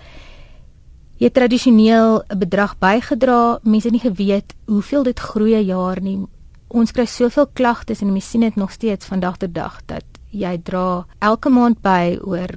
Jy 1.18 1.26
het 1.30 1.34
tradisioneel 1.34 2.22
'n 2.28 2.38
bedrag 2.38 2.78
bygedra, 2.78 3.58
mense 3.62 3.88
het 3.88 3.92
nie 3.92 4.10
geweet 4.10 4.54
hoeveel 4.66 5.02
dit 5.02 5.20
groei 5.20 5.64
jaar 5.64 6.00
nie. 6.00 6.26
Ons 6.68 6.90
kry 6.90 7.04
soveel 7.04 7.46
klagtes 7.52 8.00
en 8.00 8.12
mense 8.12 8.28
sien 8.28 8.40
dit 8.40 8.56
nog 8.56 8.70
steeds 8.70 9.06
vandag 9.06 9.36
tot 9.36 9.54
dag 9.54 9.80
dat 9.86 10.04
jy 10.30 10.58
dra 10.62 11.06
elke 11.18 11.48
maand 11.48 11.80
by 11.80 12.18
oor 12.24 12.48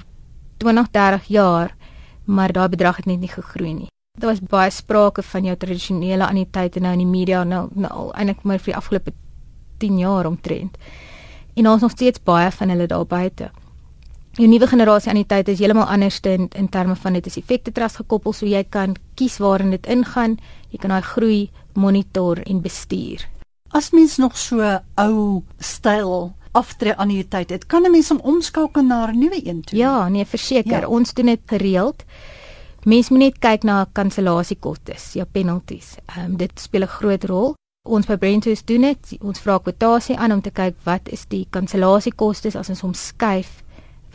20, 0.57 0.91
30 0.91 1.27
jaar, 1.27 1.75
maar 2.25 2.51
daai 2.51 2.69
bedrag 2.69 2.95
het 2.95 3.05
net 3.05 3.19
nie 3.19 3.29
gegroei 3.29 3.73
nie. 3.73 3.87
Daar 4.17 4.29
was 4.29 4.41
baie 4.41 4.71
sprake 4.71 5.21
van 5.21 5.43
jou 5.43 5.55
tradisionele 5.55 6.27
anniteite 6.27 6.79
nou 6.79 6.91
in 6.91 7.03
die 7.03 7.19
media 7.19 7.43
nou 7.43 7.67
nou 7.73 8.11
eintlik 8.13 8.43
maar 8.43 8.57
vir 8.57 8.73
die 8.73 8.75
afgelope 8.75 9.13
10 9.77 9.97
jaar 9.97 10.25
omtrent 10.25 10.77
en 11.57 11.69
ons 11.69 11.81
nog 11.81 11.91
steeds 11.91 12.21
baie 12.23 12.51
van 12.51 12.69
hulle 12.69 12.87
daar 12.87 13.05
buite. 13.05 13.49
Die 14.37 14.47
nuwe 14.47 14.67
generasie 14.69 15.09
anniteit 15.09 15.47
is 15.49 15.59
heeltemal 15.59 15.89
anders 15.89 16.19
in 16.29 16.45
in 16.53 16.69
terme 16.69 16.95
van 16.95 17.13
dit 17.17 17.25
is 17.25 17.37
effekte 17.39 17.71
trust 17.73 17.97
gekoppel 18.03 18.33
so 18.33 18.45
jy 18.45 18.63
kan 18.69 18.93
kies 19.17 19.39
waarin 19.41 19.73
dit 19.73 19.87
ingaan. 19.89 20.37
Jy 20.69 20.77
kan 20.83 20.93
daai 20.93 21.01
groei 21.01 21.49
monitor 21.73 22.43
en 22.45 22.61
bestuur. 22.61 23.25
As 23.73 23.89
mens 23.91 24.17
nog 24.17 24.37
so 24.37 24.61
ou 24.95 25.43
styl 25.57 26.33
aftree 26.53 26.93
anniteit 26.93 27.49
het, 27.49 27.65
kan 27.65 27.85
'n 27.85 27.91
mens 27.91 28.09
hom 28.09 28.19
omskakel 28.23 28.83
na 28.83 29.07
'n 29.07 29.19
nuwe 29.19 29.41
een 29.47 29.61
toe. 29.61 29.77
Ja, 29.77 30.07
nee, 30.09 30.25
verseker. 30.25 30.81
Ja. 30.81 30.87
Ons 30.87 31.13
doen 31.13 31.25
dit 31.25 31.41
gereeld. 31.45 32.03
Mens 32.83 33.09
moet 33.09 33.19
net 33.19 33.39
kyk 33.39 33.63
na 33.63 33.87
kansellasiekostes, 33.91 35.13
jou 35.13 35.25
penalties. 35.31 35.95
Ehm 36.05 36.25
um, 36.25 36.37
dit 36.37 36.59
speel 36.59 36.81
'n 36.81 36.87
groot 36.87 37.23
rol 37.23 37.55
ons 37.87 38.07
by 38.07 38.17
Brentus 38.17 38.63
doen 38.65 38.81
dit. 38.81 39.13
Ons 39.21 39.39
vra 39.39 39.57
kwotasie 39.59 40.17
aan 40.17 40.31
om 40.31 40.41
te 40.41 40.51
kyk 40.51 40.75
wat 40.83 41.09
is 41.13 41.25
die 41.31 41.45
kansellasiekoste 41.49 42.51
as 42.59 42.69
ons 42.69 42.83
hom 42.85 42.93
skuif 42.93 43.63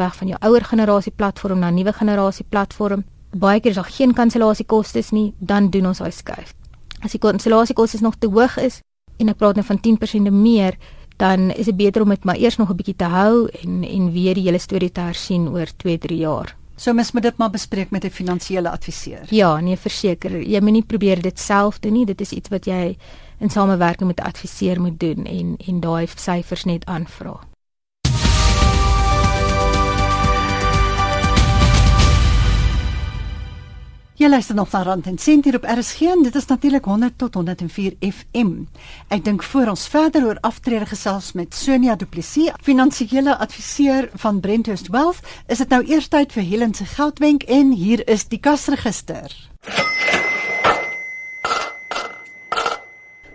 weg 0.00 0.16
van 0.16 0.28
jou 0.28 0.38
ouer 0.40 0.64
generasie 0.64 1.12
platform 1.12 1.58
na 1.58 1.70
nuwe 1.70 1.92
generasie 1.92 2.46
platform. 2.48 3.04
Baie 3.32 3.60
keer 3.60 3.70
is 3.70 3.80
daar 3.80 3.90
geen 3.90 4.14
kansellasiekoste 4.14 5.02
nie, 5.10 5.32
dan 5.38 5.70
doen 5.70 5.86
ons 5.86 5.98
daai 5.98 6.12
skuif. 6.12 6.54
As 7.02 7.12
die 7.12 7.20
kansellasiekoste 7.20 8.02
nog 8.02 8.18
te 8.18 8.28
hoog 8.28 8.58
is 8.60 8.80
en 9.18 9.28
ek 9.28 9.38
praat 9.38 9.56
nou 9.56 9.66
van 9.66 9.80
10% 9.80 10.32
meer, 10.32 10.78
dan 11.20 11.50
is 11.50 11.68
dit 11.68 11.76
beter 11.76 12.02
om 12.02 12.08
dit 12.08 12.24
maar 12.24 12.36
eers 12.36 12.56
nog 12.56 12.70
'n 12.70 12.76
bietjie 12.76 12.96
te 12.96 13.04
hou 13.04 13.48
en 13.62 13.84
en 13.84 14.12
weer 14.12 14.34
die 14.34 14.44
hele 14.44 14.58
storie 14.58 14.92
te 14.92 15.00
hersien 15.00 15.48
oor 15.48 15.66
2-3 15.76 16.16
jaar. 16.16 16.56
So 16.76 16.92
mens 16.92 17.12
moet 17.12 17.22
dit 17.22 17.36
maar 17.36 17.50
bespreek 17.50 17.90
met 17.90 18.04
'n 18.04 18.10
finansiële 18.10 18.70
adviseur. 18.70 19.26
Ja, 19.30 19.60
nee, 19.60 19.76
verseker. 19.76 20.42
Jy 20.42 20.60
moet 20.60 20.72
nie 20.72 20.82
probeer 20.82 21.22
dit 21.22 21.38
self 21.38 21.78
doen 21.78 21.92
nie. 21.92 22.06
Dit 22.06 22.20
is 22.20 22.30
iets 22.32 22.48
wat 22.48 22.64
jy 22.64 22.96
in 23.42 23.50
samewerking 23.50 24.06
met 24.08 24.20
'n 24.20 24.28
adviseur 24.32 24.80
moet 24.80 25.00
doen 25.00 25.24
en 25.24 25.56
en 25.66 25.80
daai 25.80 26.06
syfers 26.14 26.64
net 26.64 26.84
aanvra. 26.84 27.40
Jy 34.14 34.28
luister 34.28 34.54
nog 34.54 34.70
na 34.70 34.82
Rand 34.82 35.06
en 35.06 35.18
Sent 35.18 35.44
hier 35.44 35.56
op 35.56 35.64
RSG 35.64 36.00
en 36.00 36.22
dit 36.22 36.34
is 36.34 36.46
natuurlik 36.46 36.84
100 36.84 37.18
tot 37.18 37.34
104 37.34 37.96
FM. 38.00 38.52
Ek 39.08 39.24
dink 39.24 39.42
voor 39.42 39.66
ons 39.66 39.86
verder 39.88 40.24
oor 40.24 40.38
aftrede 40.40 40.86
gesels 40.86 41.32
met 41.32 41.54
Sonia 41.54 41.96
Du 41.96 42.06
Plessis, 42.06 42.52
finansiële 42.62 43.36
adviseur 43.36 44.10
van 44.14 44.40
Brenthurst 44.40 44.88
Wealth, 44.88 45.26
is 45.46 45.58
dit 45.58 45.68
nou 45.68 45.82
eers 45.84 46.08
tyd 46.08 46.32
vir 46.32 46.42
Helen 46.42 46.74
se 46.74 46.84
geldwenk 46.84 47.42
en 47.42 47.72
hier 47.72 48.08
is 48.08 48.28
die 48.28 48.40
kasregister. 48.40 49.51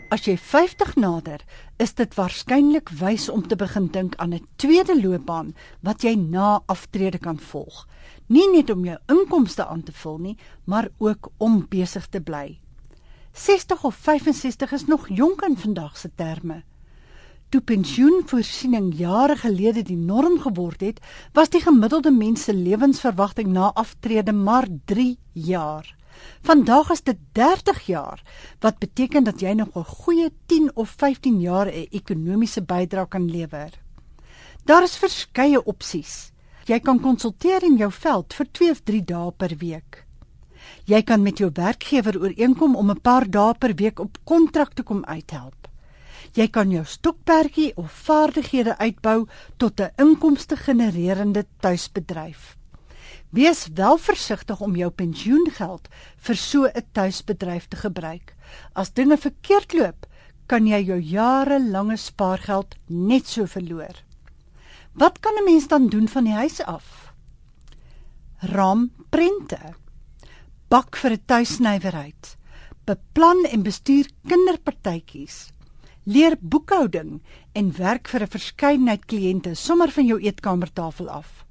As 0.08 0.24
jy 0.24 0.38
50 0.40 0.94
nader, 0.96 1.42
is 1.84 1.92
dit 2.00 2.14
waarskynlik 2.16 2.94
wys 2.96 3.26
om 3.28 3.42
te 3.44 3.58
begin 3.60 3.90
dink 3.92 4.14
aan 4.24 4.34
'n 4.34 4.48
tweede 4.56 4.96
loopbaan 4.96 5.54
wat 5.84 6.02
jy 6.04 6.16
na 6.16 6.62
aftrede 6.66 7.20
kan 7.20 7.40
volg. 7.40 7.88
Nie 8.28 8.48
net 8.52 8.70
om 8.70 8.86
jou 8.86 8.98
inkomste 9.08 9.66
aan 9.66 9.84
te 9.84 9.92
vul 9.92 10.18
nie, 10.18 10.38
maar 10.64 10.88
ook 10.98 11.32
om 11.38 11.68
besig 11.70 12.08
te 12.08 12.22
bly. 12.22 12.60
60 13.34 13.84
of 13.84 13.96
65 13.96 14.72
is 14.72 14.86
nog 14.86 15.08
jonk 15.10 15.42
in 15.42 15.58
vandag 15.58 15.98
se 15.98 16.10
terme. 16.16 16.64
Toe 17.50 17.62
pensioenvoorsiening 17.62 18.96
jare 18.96 19.36
gelede 19.36 19.84
die 19.84 19.98
norm 19.98 20.40
geword 20.40 20.82
het, 20.82 21.00
was 21.34 21.50
die 21.50 21.62
gemiddelde 21.62 22.12
mens 22.12 22.44
se 22.44 22.54
lewensverwagting 22.54 23.48
na 23.48 23.74
aftrede 23.74 24.32
maar 24.32 24.68
3 24.86 25.18
jaar. 25.34 25.97
Vandag 26.42 26.92
is 26.92 27.04
dit 27.04 27.18
30 27.32 27.86
jaar 27.86 28.24
wat 28.60 28.80
beteken 28.80 29.24
dat 29.24 29.40
jy 29.42 29.54
nog 29.54 29.76
'n 29.76 29.84
goeie 29.84 30.30
10 30.46 30.72
of 30.76 30.90
15 30.90 31.40
jaar 31.40 31.68
'n 31.68 31.88
ekonomiese 31.92 32.62
bydrae 32.62 33.08
kan 33.08 33.30
lewer. 33.30 33.72
Daar 34.66 34.84
is 34.84 34.98
verskeie 34.98 35.64
opsies. 35.64 36.32
Jy 36.66 36.80
kan 36.80 37.00
konsulteer 37.00 37.64
in 37.64 37.78
jou 37.78 37.92
veld 37.92 38.34
vir 38.34 38.48
2 38.52 38.70
of 38.70 38.82
3 38.82 39.04
dae 39.04 39.32
per 39.32 39.56
week. 39.58 40.06
Jy 40.86 41.02
kan 41.04 41.22
met 41.22 41.38
jou 41.38 41.50
werkgewer 41.54 42.20
ooreenkom 42.20 42.76
om 42.76 42.92
'n 42.92 43.02
paar 43.02 43.30
dae 43.30 43.54
per 43.54 43.76
week 43.76 44.00
op 44.00 44.18
kontrak 44.24 44.74
te 44.74 44.84
kom 44.84 45.06
uithelp. 45.06 45.68
Jy 46.34 46.48
kan 46.48 46.72
jou 46.72 46.86
stokperdjie 46.86 47.72
of 47.78 47.92
vaardighede 47.92 48.78
uitbou 48.78 49.28
tot 49.58 49.80
'n 49.80 49.92
inkomste 49.96 50.56
genererende 50.56 51.46
tuisbedryf. 51.60 52.57
Wees 53.30 53.68
wel 53.74 53.98
versigtig 53.98 54.62
om 54.62 54.76
jou 54.76 54.90
pensioengeld 54.90 55.88
vir 56.18 56.36
so 56.36 56.66
'n 56.66 56.86
tuisbedryf 56.92 57.68
te 57.68 57.78
gebruik. 57.78 58.36
As 58.74 58.94
dinge 58.94 59.18
verkeerd 59.18 59.74
loop, 59.74 60.06
kan 60.48 60.68
jy 60.68 60.80
jou 60.86 61.00
jarelange 61.00 61.98
spaargeld 61.98 62.76
net 62.88 63.28
so 63.28 63.46
verloor. 63.46 64.04
Wat 64.94 65.20
kan 65.20 65.34
'n 65.36 65.44
mens 65.44 65.68
dan 65.68 65.90
doen 65.90 66.08
van 66.08 66.24
die 66.24 66.34
huis 66.34 66.62
af? 66.62 67.14
Ram 68.40 68.92
prente. 69.10 69.76
Bak 70.70 70.96
vir 70.96 71.12
'n 71.12 71.26
tuisnywerheid. 71.26 72.38
Beplan 72.86 73.46
en 73.52 73.64
bestuur 73.64 74.08
kinderpartytjies. 74.28 75.52
Leer 76.04 76.38
boekhouding 76.40 77.22
en 77.54 77.78
werk 77.78 78.08
vir 78.08 78.22
'n 78.22 78.28
verskeidenheid 78.28 79.06
kliënte 79.06 79.56
sommer 79.56 79.92
van 79.92 80.06
jou 80.06 80.20
eetkamertafel 80.22 81.10
af. 81.10 81.47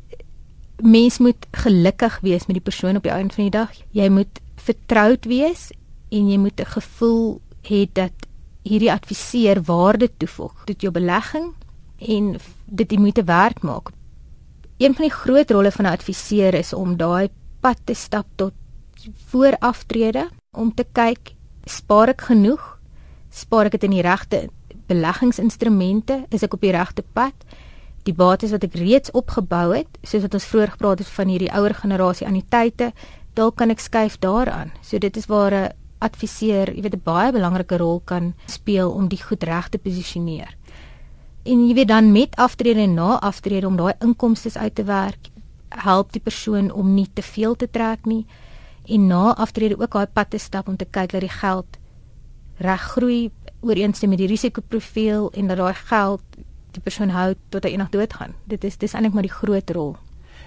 mens 0.82 1.18
moet 1.18 1.46
gelukkig 1.52 2.20
wees 2.20 2.46
met 2.46 2.56
die 2.56 2.68
persoon 2.68 2.96
op 2.96 3.02
die 3.02 3.12
einde 3.12 3.34
van 3.34 3.44
die 3.44 3.56
dag. 3.58 3.70
Jy 3.90 4.08
moet 4.08 4.40
vertroud 4.56 5.24
wees 5.24 5.70
en 6.10 6.28
jy 6.28 6.36
moet 6.38 6.60
'n 6.60 6.72
gevoel 6.76 7.40
hê 7.62 7.88
dat 7.92 8.12
hierdie 8.62 8.92
adviseur 8.92 9.62
waarde 9.62 10.10
toevoeg 10.16 10.64
tot 10.64 10.80
jou 10.80 10.92
belegging 10.92 11.54
en 11.98 12.36
dit 12.66 12.92
jy 12.92 12.98
moet 12.98 13.24
werk 13.24 13.62
maak. 13.62 13.90
Een 14.76 14.94
van 14.94 15.04
die 15.04 15.16
groot 15.16 15.50
rolle 15.50 15.72
van 15.72 15.84
'n 15.86 15.96
adviseur 15.96 16.54
is 16.54 16.72
om 16.72 16.96
daai 16.96 17.28
pad 17.60 17.78
te 17.84 17.94
stap 17.94 18.26
tot 18.34 18.52
vooraftrede 19.30 20.28
om 20.52 20.74
te 20.74 20.84
kyk 20.92 21.35
spaar 21.66 22.14
ek 22.14 22.28
genoeg? 22.30 22.62
Spaar 23.30 23.68
ek 23.68 23.76
dit 23.76 23.86
in 23.88 23.96
die 23.98 24.04
regte 24.06 24.46
beleggingsinstrumente? 24.88 26.24
Is 26.30 26.46
ek 26.46 26.54
op 26.54 26.64
die 26.64 26.74
regte 26.74 27.02
pad? 27.02 27.34
Die 28.06 28.14
bates 28.14 28.52
wat 28.54 28.64
ek 28.64 28.78
reeds 28.78 29.10
opgebou 29.18 29.72
het, 29.74 29.90
soos 30.06 30.22
wat 30.22 30.36
ons 30.38 30.46
vroeër 30.46 30.76
gepraat 30.76 31.02
het 31.02 31.10
van 31.10 31.32
hierdie 31.32 31.50
ouer 31.50 31.74
generasie 31.74 32.26
anniteite, 32.28 32.92
dalk 33.34 33.58
kan 33.58 33.74
ek 33.74 33.82
skuif 33.82 34.20
daaraan. 34.22 34.70
So 34.80 34.98
dit 35.02 35.16
is 35.16 35.26
waar 35.26 35.52
'n 35.52 35.72
adviseur, 35.98 36.70
jy 36.70 36.82
weet 36.82 36.94
'n 36.94 37.04
baie 37.04 37.32
belangrike 37.32 37.76
rol 37.76 38.00
kan 38.04 38.34
speel 38.46 38.90
om 38.90 39.08
die 39.08 39.22
goed 39.22 39.42
reg 39.42 39.68
te 39.68 39.78
posisioneer. 39.78 40.56
En 41.44 41.68
jy 41.68 41.74
weet 41.74 41.88
dan 41.88 42.12
met 42.12 42.36
aftrede 42.36 42.80
en 42.80 42.94
na 42.94 43.20
aftrede 43.20 43.66
om 43.66 43.76
daai 43.76 43.94
inkomste 44.00 44.58
uit 44.58 44.74
te 44.74 44.84
werk, 44.84 45.30
help 45.68 46.12
die 46.12 46.20
persoon 46.20 46.72
om 46.72 46.94
nie 46.94 47.08
te 47.12 47.22
veel 47.22 47.56
te 47.56 47.70
trek 47.70 48.06
nie 48.06 48.26
en 48.86 49.06
na 49.06 49.34
aftrede 49.34 49.78
ook 49.78 49.92
daai 49.92 50.06
pad 50.06 50.30
te 50.30 50.38
stap 50.38 50.68
om 50.68 50.76
te 50.76 50.86
kyk 50.90 51.12
dat 51.12 51.24
die 51.24 51.32
geld 51.32 51.78
reg 52.62 52.82
groei 52.94 53.30
ooreenstem 53.60 54.12
met 54.12 54.18
die 54.18 54.30
risikoprofiel 54.30 55.30
en 55.32 55.50
dat 55.50 55.60
daai 55.60 55.74
geld 55.74 56.22
die 56.76 56.82
persoon 56.84 57.12
hou 57.14 57.34
tot 57.48 57.64
hy 57.64 57.72
eendag 57.74 57.92
doodgaan. 57.94 58.34
Dit 58.44 58.64
is 58.64 58.76
dis 58.76 58.94
eintlik 58.94 59.14
maar 59.16 59.26
die 59.26 59.32
groot 59.32 59.70
rol. 59.70 59.94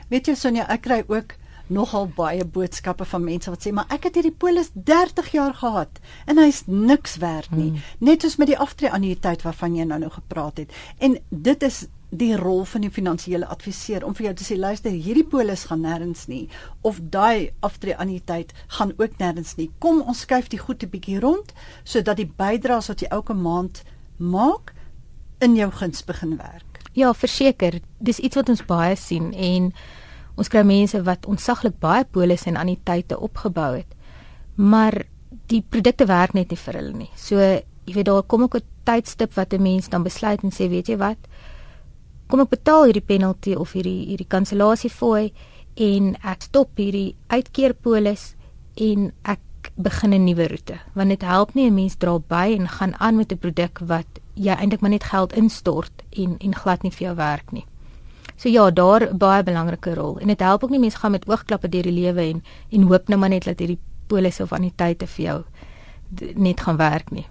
Weet 0.09 0.29
jy 0.29 0.35
Sonja, 0.37 0.65
ek 0.69 0.85
kry 0.85 1.03
ook 1.07 1.35
nogal 1.69 2.07
baie 2.17 2.45
boodskappe 2.45 3.05
van 3.05 3.23
mense 3.23 3.51
wat 3.53 3.65
sê 3.65 3.71
maar 3.73 3.89
ek 3.93 4.07
het 4.09 4.17
hierdie 4.17 4.33
polis 4.33 4.71
30 4.73 5.29
jaar 5.35 5.53
gehad 5.53 5.99
en 6.25 6.41
hy's 6.41 6.63
niks 6.65 7.19
werd 7.21 7.51
nie. 7.53 7.69
Hmm. 7.75 7.83
Net 8.09 8.25
soos 8.25 8.39
met 8.41 8.49
die 8.49 8.57
aftrede 8.57 8.95
annuïteit 8.97 9.45
waarvan 9.45 9.77
jy 9.77 9.85
nou 9.85 9.99
nou 10.01 10.11
gepraat 10.13 10.63
het. 10.63 10.73
En 10.97 11.19
dit 11.29 11.65
is 11.65 11.85
die 12.09 12.35
rol 12.37 12.63
van 12.65 12.81
die 12.81 12.89
finansiële 12.89 13.45
adviseur 13.45 14.05
om 14.05 14.15
vir 14.17 14.29
jou 14.29 14.33
te 14.39 14.45
sê 14.47 14.57
luister 14.57 14.91
hierdie 14.91 15.27
polis 15.29 15.67
gaan 15.69 15.83
nêrens 15.85 16.25
nie 16.27 16.47
of 16.81 16.97
daai 17.13 17.51
aftrede 17.65 17.99
annuïteit 18.01 18.53
gaan 18.77 18.93
ook 18.97 19.19
nêrens 19.21 19.55
nie. 19.57 19.69
Kom 19.79 20.01
ons 20.01 20.25
skuif 20.25 20.49
die 20.49 20.57
goed 20.57 20.83
'n 20.83 20.89
bietjie 20.89 21.19
rond 21.19 21.53
sodat 21.83 22.17
die 22.17 22.31
bydraes 22.37 22.87
wat 22.87 23.01
jy 23.01 23.07
elke 23.11 23.33
maand 23.33 23.83
maak 24.17 24.73
in 25.39 25.55
jou 25.55 25.71
guns 25.71 26.03
begin 26.03 26.37
werk. 26.37 26.81
Ja, 26.93 27.13
verseker, 27.13 27.79
dis 27.99 28.19
iets 28.19 28.35
wat 28.35 28.49
ons 28.49 28.65
baie 28.65 28.95
sien 28.95 29.33
en 29.33 29.73
ons 30.35 30.47
kry 30.47 30.63
mense 30.63 31.03
wat 31.03 31.25
onsaglik 31.25 31.79
baie 31.79 32.05
polisse 32.05 32.49
en 32.49 32.57
annuïteite 32.57 33.19
opgebou 33.19 33.75
het. 33.75 33.95
Maar 34.55 35.05
die 35.47 35.61
produkte 35.61 36.05
werk 36.05 36.33
net 36.33 36.49
nie 36.49 36.57
vir 36.57 36.73
hulle 36.73 36.93
nie. 36.93 37.11
So, 37.15 37.37
jy 37.39 37.93
weet 37.93 38.05
daar 38.05 38.23
kom 38.23 38.43
ook 38.43 38.55
'n 38.55 38.65
tydstip 38.83 39.33
wat 39.33 39.53
'n 39.53 39.61
mens 39.61 39.89
dan 39.89 40.03
besluit 40.03 40.43
en 40.43 40.51
sê, 40.51 40.69
weet 40.69 40.87
jy 40.87 40.97
wat? 40.97 41.17
Kom 42.29 42.43
ek 42.43 42.53
betaal 42.53 42.85
hierdie 42.85 43.05
penalty 43.05 43.55
of 43.57 43.73
hierdie 43.73 44.05
hierdie 44.11 44.29
kansellasiefooi 44.29 45.31
en 45.89 46.11
ek 46.21 46.45
stop 46.45 46.77
hierdie 46.77 47.15
uitkeerpolis 47.33 48.33
en 48.77 49.11
ek 49.23 49.71
begin 49.75 50.13
'n 50.13 50.25
nuwe 50.25 50.47
roete 50.47 50.77
want 50.93 51.09
dit 51.09 51.21
help 51.21 51.55
nie 51.55 51.65
'n 51.67 51.75
mens 51.75 51.95
dra 51.95 52.19
by 52.19 52.55
en 52.57 52.67
gaan 52.67 52.93
aan 52.99 53.15
met 53.15 53.31
'n 53.31 53.37
produk 53.37 53.79
wat 53.79 54.19
jy 54.35 54.53
eintlik 54.53 54.81
maar 54.81 54.91
net 54.91 55.03
geld 55.03 55.33
instort 55.33 56.03
en 56.11 56.37
en 56.39 56.55
glad 56.55 56.83
nie 56.83 56.91
vir 56.91 57.07
jou 57.07 57.15
werk 57.15 57.51
nie. 57.51 57.65
So 58.37 58.49
ja, 58.49 58.71
daar 58.71 59.09
baie 59.17 59.43
belangrike 59.43 59.95
rol 59.95 60.17
en 60.19 60.27
dit 60.27 60.39
help 60.39 60.63
ook 60.63 60.69
nie 60.69 60.79
mense 60.79 60.97
gaan 60.97 61.11
met 61.11 61.27
oogklappe 61.27 61.69
deur 61.69 61.83
die 61.83 61.91
lewe 61.91 62.21
en 62.21 62.43
en 62.71 62.87
hoop 62.87 63.07
nou 63.07 63.19
maar 63.19 63.29
net 63.29 63.45
dat 63.45 63.59
hierdie 63.59 63.79
polisse 64.07 64.43
of 64.43 64.53
anniteite 64.53 65.07
vir 65.07 65.25
jou 65.25 65.43
net 66.35 66.59
gaan 66.59 66.77
werk 66.77 67.11
nie. 67.11 67.25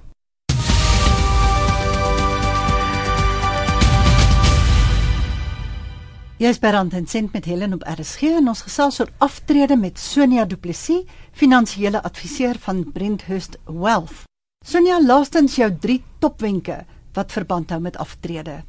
Jy 6.38 6.52
is 6.54 6.60
berand 6.62 6.92
en 6.94 7.06
sent 7.10 7.32
met 7.34 7.48
Helen 7.50 7.72
op 7.74 7.82
RSG 7.82 8.28
en 8.38 8.46
ons 8.52 8.60
gesels 8.62 9.00
oor 9.02 9.08
aftrede 9.26 9.74
met 9.74 9.98
Sonia 9.98 10.44
Du 10.46 10.54
Plessis, 10.54 11.00
finansiële 11.34 11.98
adviseur 12.06 12.54
van 12.62 12.84
Brenthurst 12.94 13.56
Wealth. 13.66 14.20
Sonia, 14.62 15.00
laastens 15.02 15.56
jou 15.58 15.66
3 15.82 15.96
topwenke 16.22 16.76
wat 17.18 17.34
verband 17.34 17.74
hou 17.74 17.80
met 17.82 17.98
aftrede. 17.98 18.60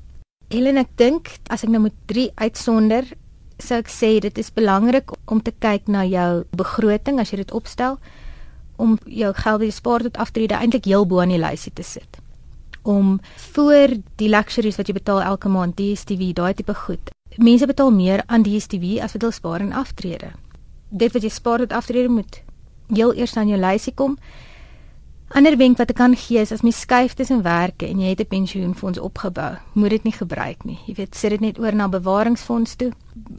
Helen, 0.49 0.79
ek 0.81 0.95
dink 0.97 1.29
as 1.53 1.61
ek 1.67 1.69
nou 1.69 1.83
moet 1.83 1.99
3 2.09 2.23
uitsonder, 2.41 3.05
sou 3.61 3.77
ek 3.83 3.93
sê 3.93 4.09
dit 4.25 4.41
is 4.41 4.49
belangrik 4.49 5.13
om 5.29 5.37
te 5.37 5.53
kyk 5.53 5.93
na 5.93 6.01
jou 6.09 6.47
begroting 6.49 7.21
as 7.21 7.29
jy 7.29 7.43
dit 7.43 7.53
opstel 7.53 7.99
om 8.81 8.97
jou 9.05 9.29
geld 9.43 9.67
te 9.67 9.69
spaar 9.77 10.07
tot 10.07 10.17
aftrede 10.17 10.57
eintlik 10.57 10.89
heel 10.89 11.05
bo 11.05 11.21
aan 11.21 11.35
die 11.35 11.43
lysie 11.45 11.75
te 11.77 11.85
sit. 11.85 12.17
Om 12.81 13.19
voor 13.53 13.93
die 14.17 14.33
luxuries 14.33 14.81
wat 14.81 14.89
jy 14.89 14.97
betaal 14.97 15.21
elke 15.35 15.53
maand, 15.53 15.77
DStv, 15.77 16.33
daai 16.33 16.57
tipe 16.57 16.73
goed 16.87 17.13
mense 17.37 17.65
betaal 17.65 17.91
meer 17.91 18.23
aan 18.25 18.43
DStv 18.43 18.99
as 19.01 19.13
wat 19.13 19.21
hulle 19.21 19.33
spaar 19.33 19.61
in 19.61 19.73
aftrede. 19.73 20.31
Dit 20.89 21.13
wat 21.13 21.23
jy 21.23 21.29
spaar 21.29 21.57
tot 21.57 21.73
aftrede 21.73 22.09
moet 22.09 22.41
heel 22.87 23.13
eers 23.13 23.37
aan 23.37 23.47
jou 23.47 23.59
lysie 23.59 23.93
kom. 23.93 24.17
Ander 25.29 25.57
wenk 25.57 25.77
wat 25.77 25.91
ek 25.93 25.99
kan 25.99 26.15
gee 26.17 26.41
is 26.41 26.51
as 26.51 26.63
mens 26.65 26.79
skuif 26.81 27.13
tussen 27.13 27.43
werke 27.45 27.85
en 27.85 27.99
jy 28.01 28.09
het 28.09 28.21
'n 28.21 28.27
pensioenfonds 28.27 28.99
opgebou, 28.99 29.57
moet 29.73 29.89
dit 29.89 30.03
nie 30.03 30.13
gebruik 30.13 30.63
nie. 30.65 30.79
Jy 30.85 30.93
weet, 30.95 31.15
sit 31.15 31.29
dit 31.29 31.39
net 31.39 31.59
oor 31.59 31.75
na 31.75 31.87
bewaringsfonds 31.87 32.75
toe. 32.75 32.91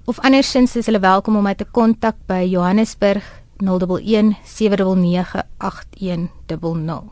Of 0.04 0.20
andersins 0.20 0.76
is 0.76 0.86
hulle 0.86 0.98
welkom 0.98 1.36
om 1.36 1.42
my 1.42 1.54
te 1.54 1.64
kontak 1.64 2.14
by 2.26 2.46
Johannesburg 2.50 3.42
011 3.56 4.36
799 4.44 5.42
8100. 5.58 7.02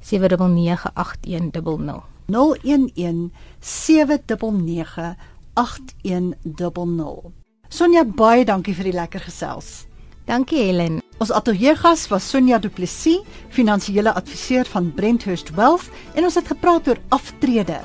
799 0.00 0.90
8100. 0.94 2.02
011 2.26 3.30
799 3.60 5.16
8100. 5.54 7.30
Sonja 7.68 8.04
baie 8.04 8.44
dankie 8.44 8.74
vir 8.74 8.84
die 8.84 8.96
lekker 8.96 9.20
gesels. 9.20 9.86
Dankie 10.24 10.58
Helen. 10.58 11.01
Ons 11.22 11.30
ateljeegas 11.30 12.08
was 12.10 12.24
Sonja 12.26 12.56
Du 12.58 12.66
Plessis, 12.66 13.20
finansiële 13.54 14.10
adviseur 14.18 14.66
van 14.66 14.88
Brenthurst 14.96 15.52
Wealth 15.54 15.86
en 16.18 16.26
ons 16.26 16.34
het 16.34 16.48
gepraat 16.50 16.88
oor 16.90 16.98
aftrede. 17.14 17.76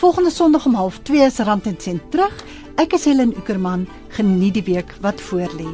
Volgende 0.00 0.32
Sondag 0.32 0.64
om 0.66 0.78
12:30 0.80 1.26
is 1.26 1.38
Rand 1.44 1.66
en 1.66 1.76
Sent 1.78 2.10
terug. 2.10 2.32
Ek 2.76 2.96
is 2.96 3.04
Helen 3.04 3.36
Ukerman. 3.36 3.84
Geniet 4.08 4.54
die 4.54 4.64
week 4.64 4.96
wat 5.00 5.20
voorlê. 5.20 5.68